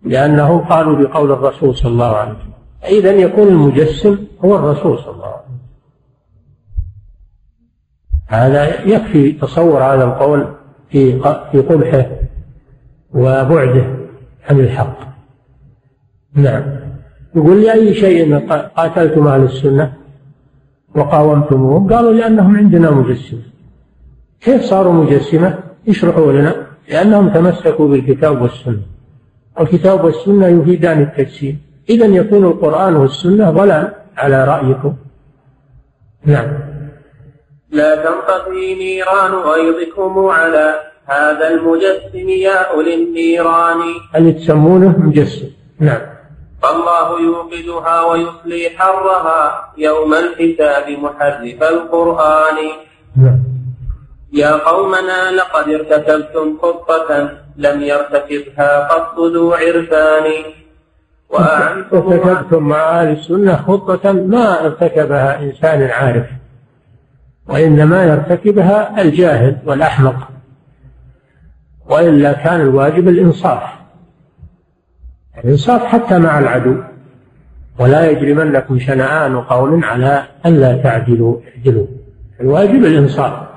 [0.03, 2.53] لأنهم قالوا بقول الرسول صلى الله عليه وسلم
[2.99, 5.26] إذا يكون المجسم هو الرسول صلى الله عليه وسلم.
[8.27, 10.47] هذا يكفي تصور هذا القول
[10.89, 11.19] في
[11.51, 12.05] في قبحه
[13.13, 13.85] وبعده
[14.49, 14.97] عن الحق.
[16.33, 16.63] نعم.
[17.35, 19.93] يقول لأي شيء قاتلتم أهل السنة
[20.95, 23.39] وقاومتموهم قالوا لأنهم عندنا مجسمة.
[24.41, 26.55] كيف صاروا مجسمة؟ يشرحوا لنا.
[26.89, 28.81] لأنهم تمسكوا بالكتاب والسنة.
[29.59, 31.59] والكتاب والسنة يفيدان التجسيم.
[31.89, 34.93] إذا يكون القرآن والسنة ضلال على رأيكم.
[36.25, 36.76] نعم.
[37.71, 43.79] لا تنطفي نيران غيظكم على هذا المجسم يا أولي النيران.
[44.15, 45.49] اللي تسمونه مجسم؟
[45.79, 46.01] نعم.
[46.61, 52.55] فالله يوقدها ويصلي حرها يوم الحساب محرف القرآن.
[53.17, 53.39] نعم.
[54.33, 60.25] يا قومنا لقد ارتكبتم خطة لم يرتكبها قط ذو عرفان.
[61.29, 66.25] وأعنتم ارتكبتم مع أهل السنة خطة ما ارتكبها إنسان عارف.
[67.49, 70.29] وإنما يرتكبها الجاهل والأحمق
[71.89, 73.63] وإلا كان الواجب الإنصاف.
[75.43, 76.75] الإنصاف حتى مع العدو.
[77.79, 81.87] ولا يجرمنكم شنآن قوم على ألا تعدلوا اعدلوا.
[82.41, 83.47] الواجب الإنصاف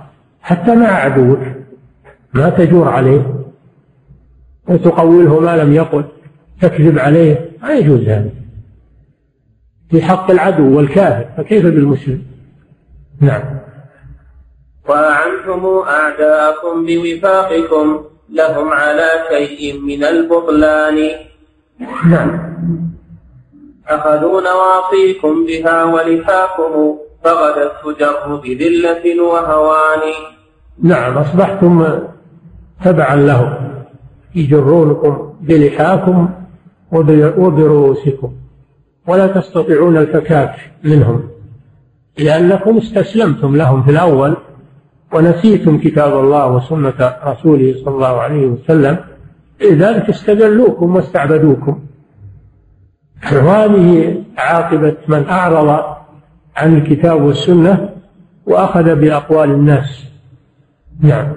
[0.42, 1.40] حتى مع عدوك.
[2.34, 3.34] ما تجور عليه.
[4.68, 6.04] وتقوله ما لم يقل
[6.60, 7.50] تكذب عليه.
[7.62, 8.30] ما يجوز هذا.
[9.90, 12.22] في حق العدو والكافر فكيف بالمسلم؟
[13.20, 13.42] نعم.
[14.90, 17.86] وأعنتم أعداءكم بوفاقكم
[18.30, 20.98] لهم على شيء من البطلان.
[22.10, 22.30] نعم.
[23.88, 30.02] أخذوا نواصيكم بها ولحاكم فغدت تجر بذلة وهوان.
[30.82, 31.98] نعم أصبحتم
[32.84, 33.54] تبعا لهم
[34.34, 36.28] يجرونكم بلحاكم
[37.38, 38.32] وبرؤوسكم
[39.06, 40.54] ولا تستطيعون الفكاك
[40.84, 41.30] منهم
[42.18, 44.36] لأنكم استسلمتم لهم في الأول.
[45.12, 48.96] ونسيتم كتاب الله وسنة رسوله صلى الله عليه وسلم
[49.60, 51.80] لذلك استذلوكم واستعبدوكم.
[53.32, 55.68] وهذه عاقبة من أعرض
[56.56, 57.94] عن الكتاب والسنة
[58.46, 60.04] وأخذ بأقوال الناس.
[61.02, 61.32] نعم.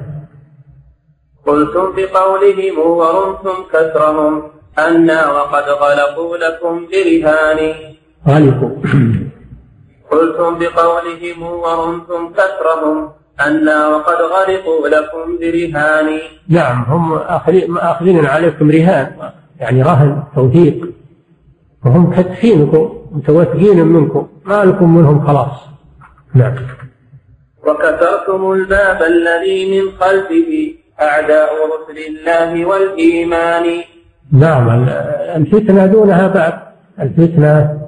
[1.47, 4.43] قلتم بقولهم ورمتم كسرهم
[4.79, 7.59] أنا وقد غلقوا لكم برهان
[8.27, 8.75] غلقوا
[10.11, 13.09] قلتم بقولهم ورمتم كسرهم
[13.41, 16.19] أنا وقد غرقوا لكم برهان.
[16.49, 17.13] نعم هم
[17.77, 19.11] آخذين عليكم رهان
[19.59, 20.89] يعني رهن توثيق.
[21.85, 25.67] وهم كتفينكم متوثقين منكم ما لكم منهم خلاص.
[26.33, 26.55] نعم.
[27.67, 33.63] وكسرتم الباب الذي من خلفه أعداء رسل الله والإيمان.
[34.31, 34.85] نعم
[35.35, 36.73] الفتنة دونها باب.
[36.99, 37.79] الفتنة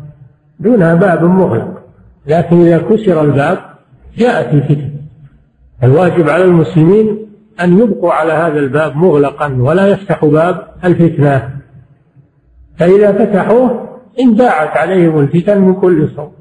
[0.60, 1.82] دونها باب مغلق.
[2.28, 3.58] لكن إذا كسر الباب
[4.18, 4.95] جاءت الفتنة.
[5.84, 7.28] الواجب على المسلمين
[7.62, 11.50] أن يبقوا على هذا الباب مغلقا ولا يفتحوا باب الفتنة.
[12.78, 13.90] فإذا فتحوه
[14.20, 16.32] انداعت عليهم الفتن من كل صوب.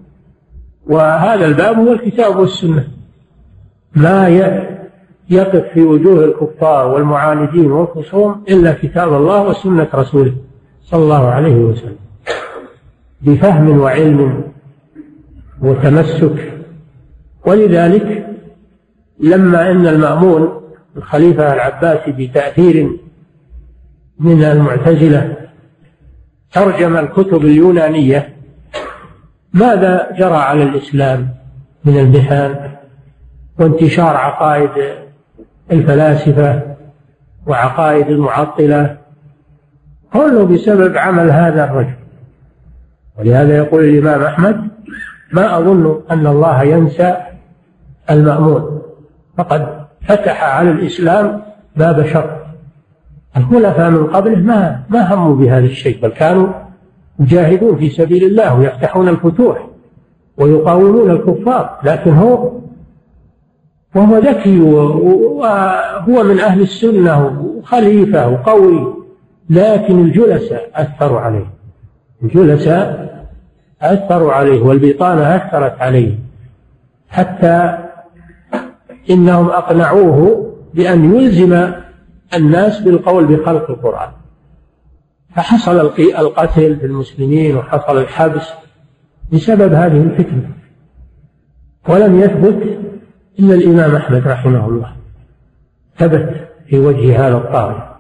[0.87, 2.85] وهذا الباب هو الكتاب والسنة.
[3.97, 4.29] ما
[5.31, 10.35] يقف في وجوه الكفار والمعاندين والخصوم إلا كتاب الله وسنة رسوله
[10.83, 11.97] صلى الله عليه وسلم.
[13.21, 14.45] بفهم وعلم
[15.63, 16.53] وتمسك.
[17.47, 18.27] ولذلك
[19.21, 20.61] لما إن المأمون
[20.97, 22.99] الخليفة العباسي بتأثير
[24.19, 25.37] من المعتزلة
[26.53, 28.35] ترجم الكتب اليونانية
[29.53, 31.29] ماذا جرى على الإسلام
[31.85, 32.55] من المحن
[33.59, 34.71] وانتشار عقائد
[35.73, 36.63] الفلاسفة
[37.47, 38.97] وعقائد المعطلة؟
[40.13, 41.95] كله بسبب عمل هذا الرجل.
[43.19, 44.69] ولهذا يقول الإمام أحمد
[45.33, 47.17] ما أظن أن الله ينسى
[48.11, 48.83] المأمون.
[49.37, 51.43] فقد فتح على الإسلام
[51.77, 52.45] باب شر.
[53.37, 56.47] الخلفاء من قبله ما ما هموا بهذا الشيء بل كانوا
[57.21, 59.69] يجاهدون في سبيل الله ويفتحون الفتوح
[60.37, 62.53] ويقاومون الكفار لكن هو
[63.95, 68.95] وهو ذكي وهو من أهل السنة وخليفة وقوي
[69.51, 71.47] لكن الجلساء أثروا عليه.
[72.23, 73.15] الجلساء
[73.83, 76.19] أثروا عليه والبطانة أثرت عليه.
[77.09, 77.79] حتى
[79.11, 81.73] إنهم أقنعوه بأن يلزم
[82.35, 84.11] الناس بالقول بخلق القرآن.
[85.37, 88.53] فحصل القتل في المسلمين وحصل الحبس
[89.33, 90.51] بسبب هذه الفتنة.
[91.89, 92.79] ولم يثبت
[93.39, 94.93] إلا الإمام أحمد رحمه الله.
[95.99, 97.95] ثبت في وجه هذا الطاغية.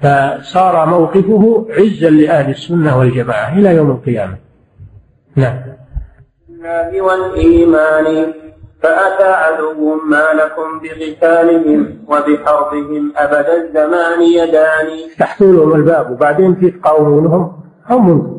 [0.00, 4.36] فصار موقفه عزا لأهل السنة والجماعة إلى يوم القيامة.
[5.36, 5.58] نعم.
[7.00, 8.32] والإيمان
[8.82, 15.08] فأتى عدو ما لكم بقتالهم وبحربهم أبد الزمان يداني.
[15.16, 17.52] فتحتوا لهم الباب وبعدين تقاومونهم.
[17.90, 18.38] هم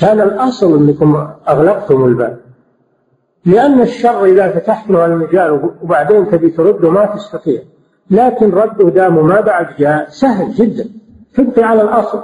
[0.00, 2.40] كان الأصل أنكم أغلقتم الباب.
[3.44, 7.62] لأن الشر إذا فتحت له المجال وبعدين تبي ترده ما تستطيع.
[8.10, 10.84] لكن رده دام ما بعد جاء سهل جدا.
[11.34, 12.22] تبقي على الأصل.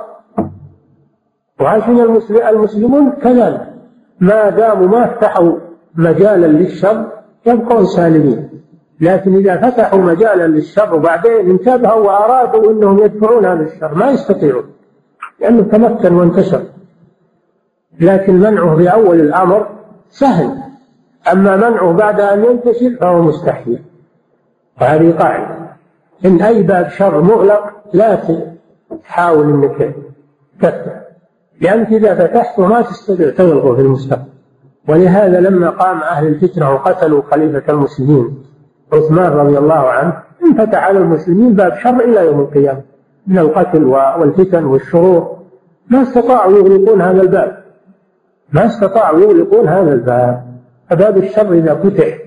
[1.60, 3.74] وعشان المسلمون كذلك.
[4.20, 5.52] ما داموا ما فتحوا
[5.94, 7.15] مجالا للشر
[7.46, 8.48] يبقون سالمين.
[9.00, 14.64] لكن إذا فتحوا مجالا للشر وبعدين انتبهوا وأرادوا أنهم يدفعون هذا الشر ما يستطيعون
[15.40, 16.62] لأنه تمكن وانتشر.
[18.00, 19.66] لكن منعه في أول الأمر
[20.10, 20.50] سهل.
[21.32, 23.82] أما منعه بعد أن ينتشر فهو مستحيل.
[24.80, 25.56] وهذه قاعدة.
[26.24, 28.18] إن أي باب شر مغلق لا
[29.04, 29.94] تحاول أنك
[30.60, 31.00] تفتح.
[31.60, 34.35] لأنك إذا فتحته ما تستطيع تغلقه في المستقبل.
[34.88, 38.44] ولهذا لما قام أهل الفتنة وقتلوا خليفة المسلمين
[38.92, 42.82] عثمان رضي الله عنه انفتح على المسلمين باب شر إلى يوم القيامة
[43.26, 45.36] من القتل والفتن والشرور.
[45.90, 47.64] ما استطاعوا يغلقون هذا الباب.
[48.52, 50.46] ما استطاعوا يغلقون هذا الباب.
[50.90, 52.18] فباب الشر إذا فتح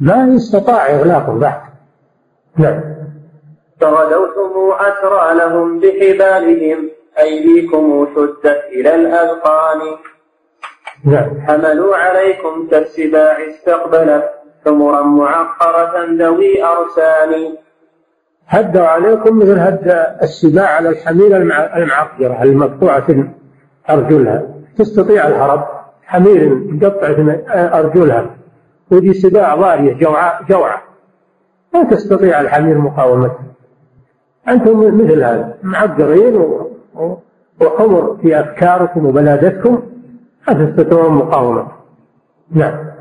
[0.00, 1.60] ما استطاع إغلاقه بعد
[2.56, 2.80] نعم.
[3.80, 9.80] فغدوتم أسرى لهم بحبالهم أيديكم شدت إلى الأذقان.
[11.04, 11.40] نعم.
[11.40, 14.30] حملوا عليكم كالسباع استقبلت
[14.66, 17.54] حمرا معقرة ذوي أرسان
[18.46, 21.36] هدوا عليكم مثل هد السباع على الحمير
[21.76, 23.06] المعقرة المقطوعة
[23.90, 24.42] أرجلها.
[24.78, 25.64] تستطيع الهرب
[26.02, 27.38] حمير مقطعة
[27.78, 28.30] أرجلها.
[28.90, 30.82] ودي سباع ضارية جوعة جوعة.
[31.74, 33.42] ما تستطيع الحمير مقاومتها
[34.48, 36.36] أنتم مثل هذا معقرين
[37.60, 39.82] وحمر في أفكاركم وبلادتكم.
[40.46, 41.66] تستطيعون مقاومة.
[42.50, 42.92] نعم.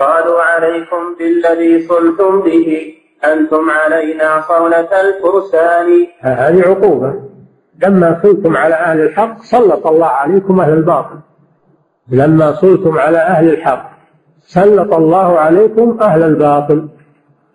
[0.00, 2.94] قالوا عليكم بالذي صلتم به
[3.24, 6.06] أنتم علينا صولة الفرسان.
[6.20, 7.14] هذه عقوبة.
[7.82, 11.18] لما صلتم على أهل الحق سلط الله عليكم أهل الباطل.
[12.08, 13.90] لما صلتم على أهل الحق
[14.40, 16.88] سلط الله عليكم أهل الباطل.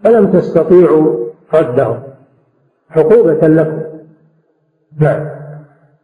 [0.03, 1.17] فلم تستطيعوا
[1.53, 2.03] ردهم.
[2.91, 3.81] عقوبة لكم.
[4.99, 5.42] نعم.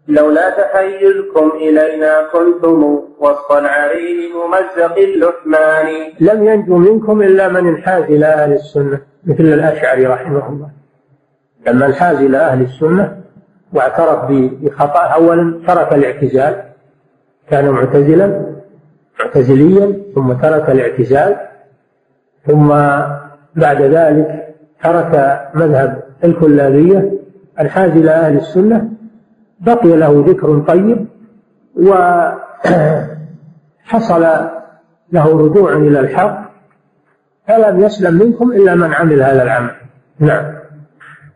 [0.09, 5.87] لولا تحيزكم إلينا كنتم وسط العرين ممزق اللحمان.
[6.19, 10.69] لم ينجو منكم إلا من انحاز إلى أهل السنة مثل الأشعري رحمه الله.
[11.67, 13.17] لما انحاز إلى أهل السنة
[13.73, 16.63] واعترف بخطأ أولا ترك الاعتزال
[17.49, 18.45] كان معتزلا
[19.19, 21.35] معتزليا ثم ترك الاعتزال
[22.47, 22.67] ثم
[23.55, 27.11] بعد ذلك ترك مذهب الكلابية
[27.59, 28.89] انحاز إلى أهل السنة
[29.61, 31.07] بقي له ذكر طيب
[31.75, 32.37] وحصل
[35.15, 36.49] له رجوع إلى الحق
[37.47, 39.75] فلم يسلم منكم إلا من عمل هذا العمل.
[40.19, 40.59] نعم.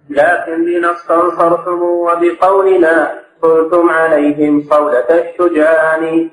[0.09, 6.29] لكن بنا استنصرتم وبقولنا قلتم عليهم صولة الشجعان.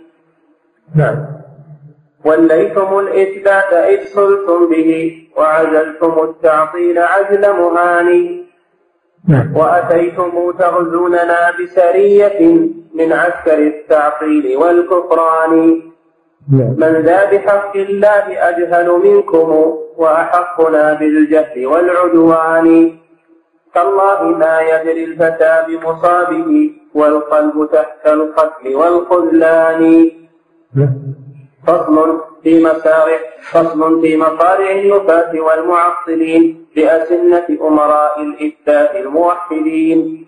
[0.95, 1.27] نعم.
[2.25, 8.50] وليتم الإثبات إذ صلتم به وعزلتم التعطيل عزل مهاني
[9.29, 9.57] نعم.
[9.57, 12.41] وأتيتم تغزوننا بسرية
[12.95, 15.83] من عسكر التعطيل والكفران
[16.53, 16.75] نعم.
[16.77, 22.93] من ذا بحق الله أجهل منكم وأحقنا بالجهل والعدوان
[23.75, 30.11] تالله ما يدري الفتى بمصابه والقلب تحت القتل والخذلان
[30.75, 31.20] نعم.
[31.67, 33.19] فصل في مسارع
[33.51, 40.27] فصل في مصارع النفاة والمعطلين بأسنة أمراء الإفتاء الموحدين.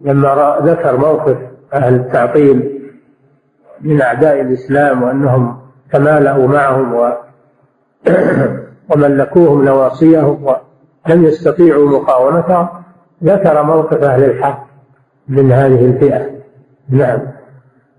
[0.00, 1.36] لما ذكر موقف
[1.72, 2.82] أهل التعطيل
[3.80, 5.58] من أعداء الإسلام وأنهم
[5.92, 7.12] تمالأوا معهم و
[8.90, 12.68] وملكوهم نواصيهم ولم يستطيعوا مقاومتهم
[13.24, 14.66] ذكر موقف أهل الحق
[15.28, 16.30] من هذه الفئة.
[16.90, 17.18] نعم.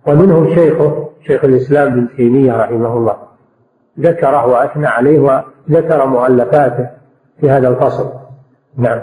[0.07, 3.17] ومنهم شيخه شيخ الإسلام ابن تيمية رحمه الله.
[3.99, 6.89] ذكره وأثنى عليه وذكر مؤلفاته
[7.41, 8.09] في هذا الفصل.
[8.77, 8.99] نعم.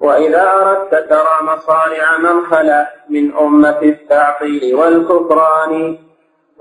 [0.00, 5.98] وإذا أردت ترى مصارع من خلا من أمة التعطيل والكفران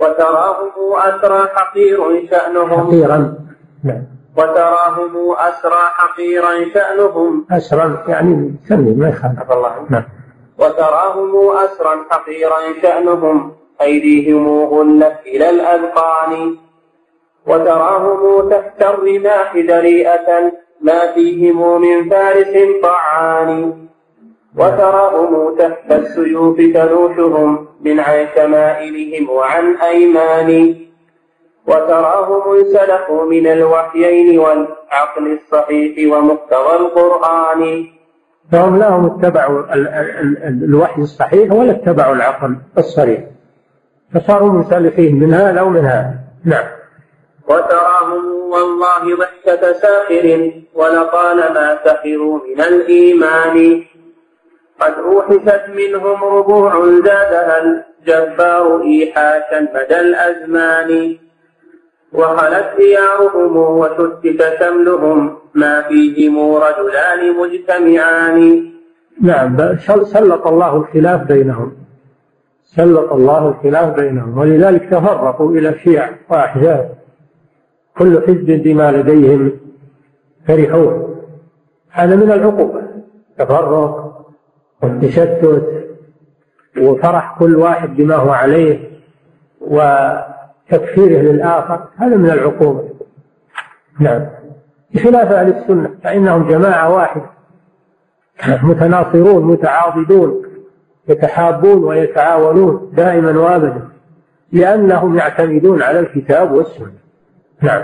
[0.01, 3.35] وتراهم أسرى حقير شأنهم حقيرا.
[3.83, 4.03] نعم.
[4.37, 9.51] وتراهم أسرى حقيرا شأنهم أسرا يعني سمي ما يخالف.
[9.51, 10.03] الله نعم.
[10.59, 13.51] وتراهم أسرا حقيرا شأنهم
[13.81, 16.55] أيديهم غلت إلى الأذقان
[17.47, 22.53] وتراهم تحت الرماح دريئة ما فيهم من فارس
[22.83, 23.73] طعان
[24.57, 30.75] وتراهم تحت السيوف تنوشهم من عن شمائلهم وعن أيمان
[31.67, 37.85] وتراهم انسلخوا من الوحيين والعقل الصحيح ومقتضى القرآن.
[38.51, 39.63] فهم لا هم اتبعوا
[40.47, 43.19] الوحي الصحيح ولا اتبعوا العقل الصريح.
[44.15, 46.13] فصاروا منسلخين من هذا ومن هذا
[46.45, 46.63] نعم.
[47.47, 53.83] وتراهم والله ضحكة ساخر ولطالما سخروا من الإيمان.
[54.81, 61.17] قد أوحست منهم ربوع زادها الجبار إيحاشا مدى الأزمان.
[62.13, 68.71] وخلت ديارهم وشتت شملهم ما فيهم رجلان مجتمعان.
[69.21, 71.84] نعم سلط الله الخلاف بينهم.
[72.75, 76.95] سلط الله الخلاف بينهم ولذلك تفرقوا إلى شيع وأحزاب
[77.97, 79.51] كل حزب بما لديهم
[80.47, 81.15] فرحون.
[81.91, 82.81] هذا من العقوبة.
[83.37, 84.25] تفرق
[84.83, 85.85] والتشتت
[86.81, 88.89] وفرح كل واحد بما هو عليه
[89.61, 91.87] وتكفيره للآخر.
[91.95, 92.89] هذا من العقوبة.
[93.99, 94.25] نعم.
[94.93, 97.29] بخلاف أهل السنة فإنهم جماعة واحدة.
[98.63, 100.45] متناصرون متعاضدون.
[101.07, 103.81] يتحابون ويتعاونون دائما وابدا
[104.51, 106.91] لأنهم يعتمدون على الكتاب والسنة.
[107.61, 107.83] نعم.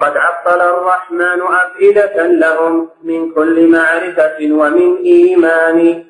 [0.00, 6.04] قد عطل الرحمن أفئدة لهم من كل معرفة ومن إيمان.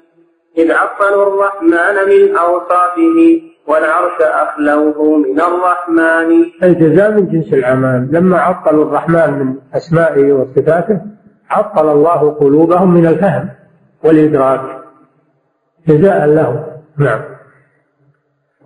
[0.59, 6.45] إذ عطلوا الرحمن من أوصافه والعرش أخلوه من الرحمن.
[6.63, 8.09] الجزاء من جنس الأعمال.
[8.13, 11.01] لما عطلوا الرحمن من أسمائه وصفاته
[11.51, 13.49] عطل الله قلوبهم من الفهم
[14.05, 14.84] والإدراك.
[15.89, 16.81] جزاء له.
[16.99, 17.21] نعم.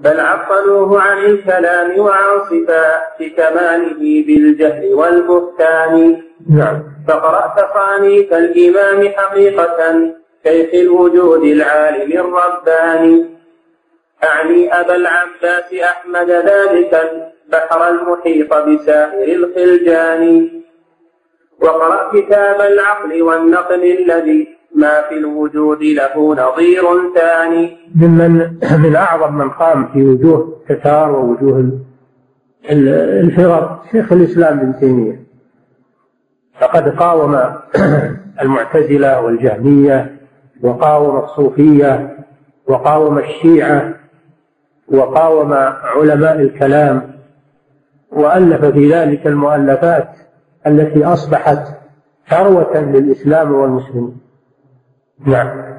[0.00, 6.22] بل عطلوه عن الكلام وعن صفات كماله بالجهل والبهتان.
[6.50, 6.82] نعم.
[7.08, 10.12] فقرأت صانيف الإمام حقيقة
[10.46, 13.38] شيخ الوجود العالم الرباني.
[14.24, 20.50] أعني أبا العباس أحمد ذلك البحر المحيط بسائر الخلجان.
[21.60, 26.82] وقرأ كتاب العقل والنقل الذي ما في الوجود له نظير
[27.14, 27.76] ثاني.
[27.94, 31.78] ممن من أعظم من قام في وجوه تتار ووجوه
[32.70, 35.22] الفرق شيخ الإسلام ابن تيمية.
[36.60, 37.40] فقد قاوم
[38.42, 40.16] المعتزلة والجهمية
[40.62, 42.18] وقاوم الصوفية
[42.66, 43.94] وقاوم الشيعة
[44.88, 47.18] وقاوم علماء الكلام
[48.12, 50.08] وألف في ذلك المؤلفات
[50.66, 51.58] التي أصبحت
[52.30, 54.27] ثروة للإسلام والمسلمين.
[55.26, 55.78] نعم.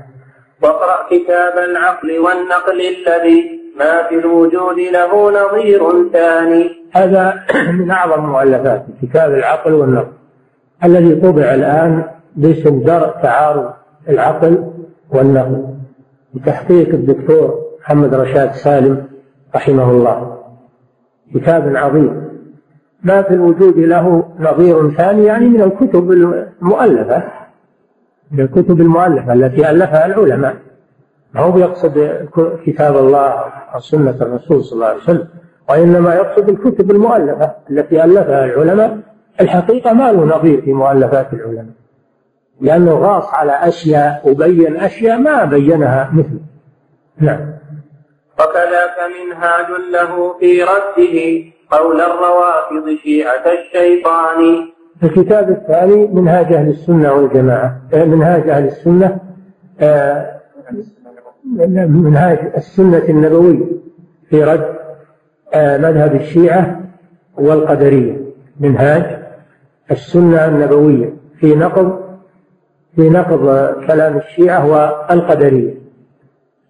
[0.62, 6.70] واقرأ كتاب العقل والنقل الذي ما في الوجود له نظير ثاني.
[6.94, 7.44] هذا
[7.80, 10.12] من أعظم مؤلفات كتاب العقل والنقل.
[10.84, 12.04] الذي طبع الآن
[12.36, 13.74] باسم درء تعارض
[14.10, 14.72] العقل
[15.10, 15.66] والنقل
[16.34, 19.08] بتحقيق الدكتور محمد رشاد سالم
[19.56, 20.38] رحمه الله.
[21.36, 22.30] كتاب عظيم.
[23.04, 27.24] ما في الوجود له نظير ثاني يعني من الكتب المؤلفة.
[28.32, 30.56] من الكتب المؤلفة التي ألفها العلماء.
[31.34, 32.26] ما هو يقصد
[32.66, 33.30] كتاب الله
[33.76, 35.28] أو سنة الرسول صلى الله عليه وسلم
[35.70, 38.98] وإنما يقصد الكتب المؤلفة التي ألفها العلماء.
[39.42, 41.74] الحقيقة ما له نظير في مؤلفات العلماء
[42.62, 46.40] لأنه غاص على أشياء وبين أشياء ما بينها مثله.
[47.18, 47.54] نعم.
[48.40, 54.70] وكذاك منهاج له في رده قول الروافض شيعة الشيطان.
[55.04, 59.18] الكتاب الثاني منهاج أهل السنة والجماعة آه، منهاج أهل السنة
[59.80, 60.40] آه،
[61.88, 63.66] منهاج السنة النبوية
[64.30, 64.76] في رد
[65.54, 66.82] آه، مذهب الشيعة
[67.38, 68.18] والقدرية
[68.60, 69.20] منهاج
[69.92, 72.00] السنة النبوية في نقض
[72.96, 75.74] في نقض كلام الشيعة والقدرية.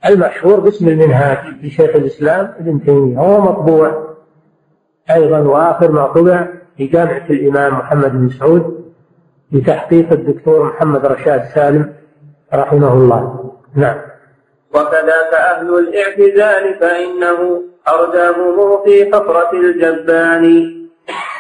[0.06, 4.16] المشهور باسم المنهاج لشيخ الإسلام ابن تيمية هو مطبوع
[5.12, 6.48] أيضا وآخر ما طبع
[6.80, 8.94] في جامعة الإمام محمد بن سعود
[9.52, 11.94] بتحقيق الدكتور محمد رشاد سالم
[12.54, 13.52] رحمه الله.
[13.76, 13.98] نعم.
[14.74, 20.74] وكذاك أهل الاعتزال فإنه أرداهم في حفرة الجبان.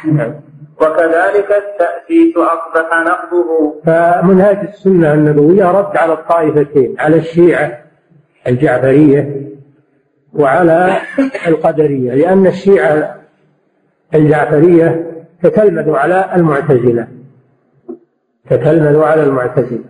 [0.05, 0.33] نعم
[0.81, 3.81] وكذلك التأسيس أصبح نقضه.
[3.85, 7.83] فمنهاج السنة النبوية رد على الطائفتين على الشيعة
[8.47, 9.41] الجعفرية
[10.33, 10.97] وعلى
[11.47, 13.15] القدرية لأن الشيعة
[14.15, 15.08] الجعفرية
[15.43, 17.07] تتلمذ على المعتزلة.
[18.49, 19.83] تتلمذ على المعتزلة.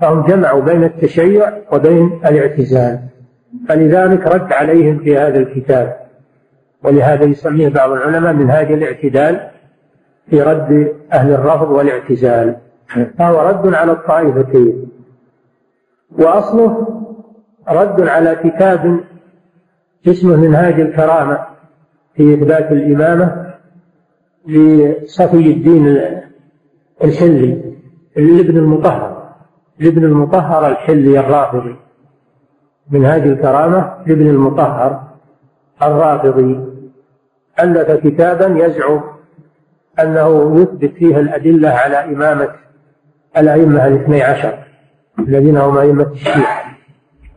[0.00, 3.00] فهم جمعوا بين التشيع وبين الاعتزال.
[3.68, 5.96] فلذلك رد عليهم في هذا الكتاب.
[6.84, 9.50] ولهذا يسميه بعض العلماء منهاج الاعتدال
[10.30, 12.56] في رد أهل الرفض والاعتزال.
[13.18, 14.90] فهو رد على الطائفتين.
[16.18, 16.86] وأصله
[17.68, 19.00] رد على كتاب
[20.08, 21.38] اسمه منهاج الكرامة
[22.14, 23.39] في إثبات الإمامة
[24.46, 26.00] لصفي الدين
[27.04, 27.62] الحلي
[28.16, 29.32] لابن المطهر
[29.78, 31.76] لابن المطهر الحلي الرافضي.
[32.90, 35.02] منهاج الكرامة لابن المطهر
[35.82, 36.60] الرافضي.
[37.60, 39.00] ألف كتابا يزعم
[40.00, 42.48] أنه يثبت فيها الأدلة على إمامة
[43.36, 44.58] الأئمة الاثني عشر
[45.18, 46.64] الذين هم أئمة الشيعة.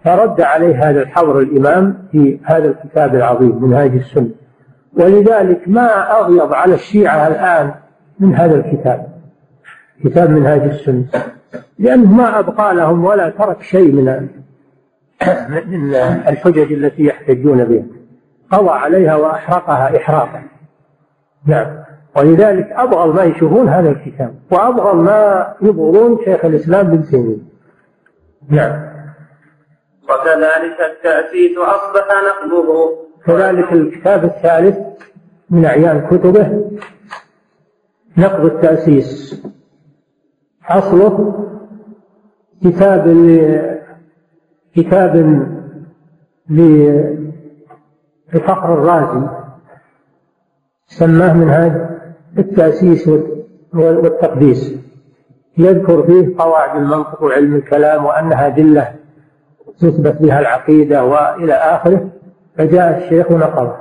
[0.04, 4.43] فرد عليه هذا الحضر الإمام في هذا الكتاب العظيم منهاج السنة.
[4.98, 7.74] ولذلك ما أغيض على الشيعة الآن
[8.20, 9.08] من هذا الكتاب
[10.04, 11.06] كتاب منهاج السنة
[11.80, 14.28] لأنه ما أبقى لهم ولا ترك شيء من
[15.68, 15.96] من
[16.28, 17.84] الحجج التي يحتجون بها.
[18.52, 20.44] قضى عليها وأحرقها إحراقا.
[21.46, 21.84] نعم.
[22.18, 27.38] ولذلك أبغض ما يشوفون هذا الكتاب وأبغض ما يبغضون شيخ الإسلام بن تيمية.
[28.50, 28.94] نعم.
[30.04, 32.08] وكذلك التأسيس أصبح
[32.44, 33.03] نقضه.
[33.26, 34.78] كذلك الكتاب الثالث
[35.50, 36.72] من أعيان كتبه
[38.18, 39.42] نقض التأسيس.
[40.70, 41.46] أصله
[42.64, 43.04] كتاب
[44.76, 45.16] كتاب
[48.34, 49.28] لفقر الرازي.
[50.88, 51.72] سماه منهاج
[52.38, 53.10] التأسيس
[53.74, 54.76] والتقديس.
[55.58, 58.96] يذكر فيه قواعد المنطق وعلم الكلام وأنها أدلة
[59.80, 62.10] تثبت بها العقيدة وإلى آخره.
[62.58, 63.76] فجاء الشيخ نقضه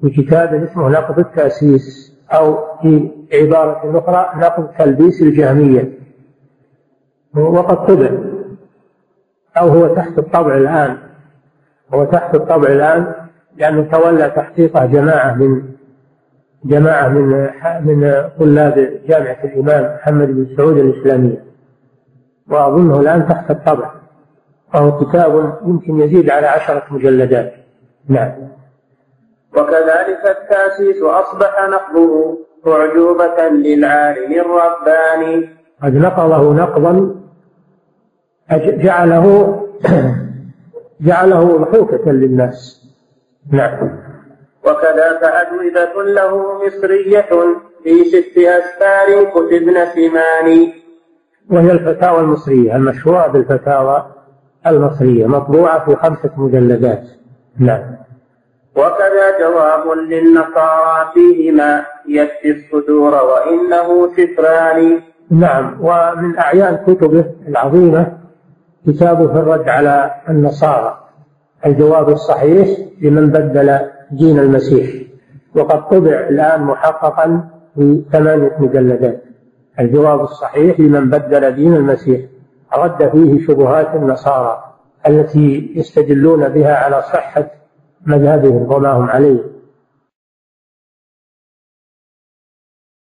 [0.00, 5.98] في كتاب اسمه نقض التأسيس أو في عبارة أخرى نقض تلبيس الجهمية.
[7.34, 8.10] وقد طبع
[9.56, 10.98] أو هو تحت الطبع الآن.
[11.94, 13.14] هو تحت الطبع الآن
[13.56, 15.62] لأنه تولى تحقيقه جماعة من
[16.64, 17.50] جماعة من
[17.84, 21.44] من طلاب جامعة الإمام محمد بن سعود الإسلامية.
[22.48, 23.99] وأظنه الآن تحت الطبع.
[24.74, 27.52] وهو كتاب يمكن يزيد على عشرة مجلدات.
[28.08, 28.32] نعم.
[29.56, 35.48] وكذلك التأسيس أصبح نقضه أعجوبة للعالم الرباني.
[35.82, 37.20] قد نقضه نقضا.
[38.52, 39.56] جعله
[41.08, 42.86] جعله ضحوكة للناس.
[43.52, 43.98] نعم.
[44.64, 47.28] وكذاك أجوبة له مصرية
[47.84, 50.72] في ست أسفار كتبن سمان
[51.50, 54.06] وهي الفتاوى المصرية المشهورة بالفتاوى
[54.66, 57.02] المصرية مطبوعة في خمسة مجلدات.
[57.58, 57.82] نعم.
[58.76, 65.00] وكذا جواب للنصارى فيهما يكفي الصدور وإنه سفران.
[65.30, 65.76] نعم.
[65.80, 68.18] ومن أعيان كتبه العظيمة
[68.86, 71.00] كتابه في الرد على النصارى.
[71.66, 73.78] الجواب الصحيح لمن بدل
[74.10, 75.02] دين المسيح.
[75.54, 79.22] وقد طبع الآن محققا في ثمانية مجلدات.
[79.80, 82.20] الجواب الصحيح لمن بدل دين المسيح.
[82.74, 84.64] رد فيه شبهات النصارى
[85.06, 87.46] التي يستدلون بها على صحة
[88.06, 89.59] مذهبهم وما هم عليه.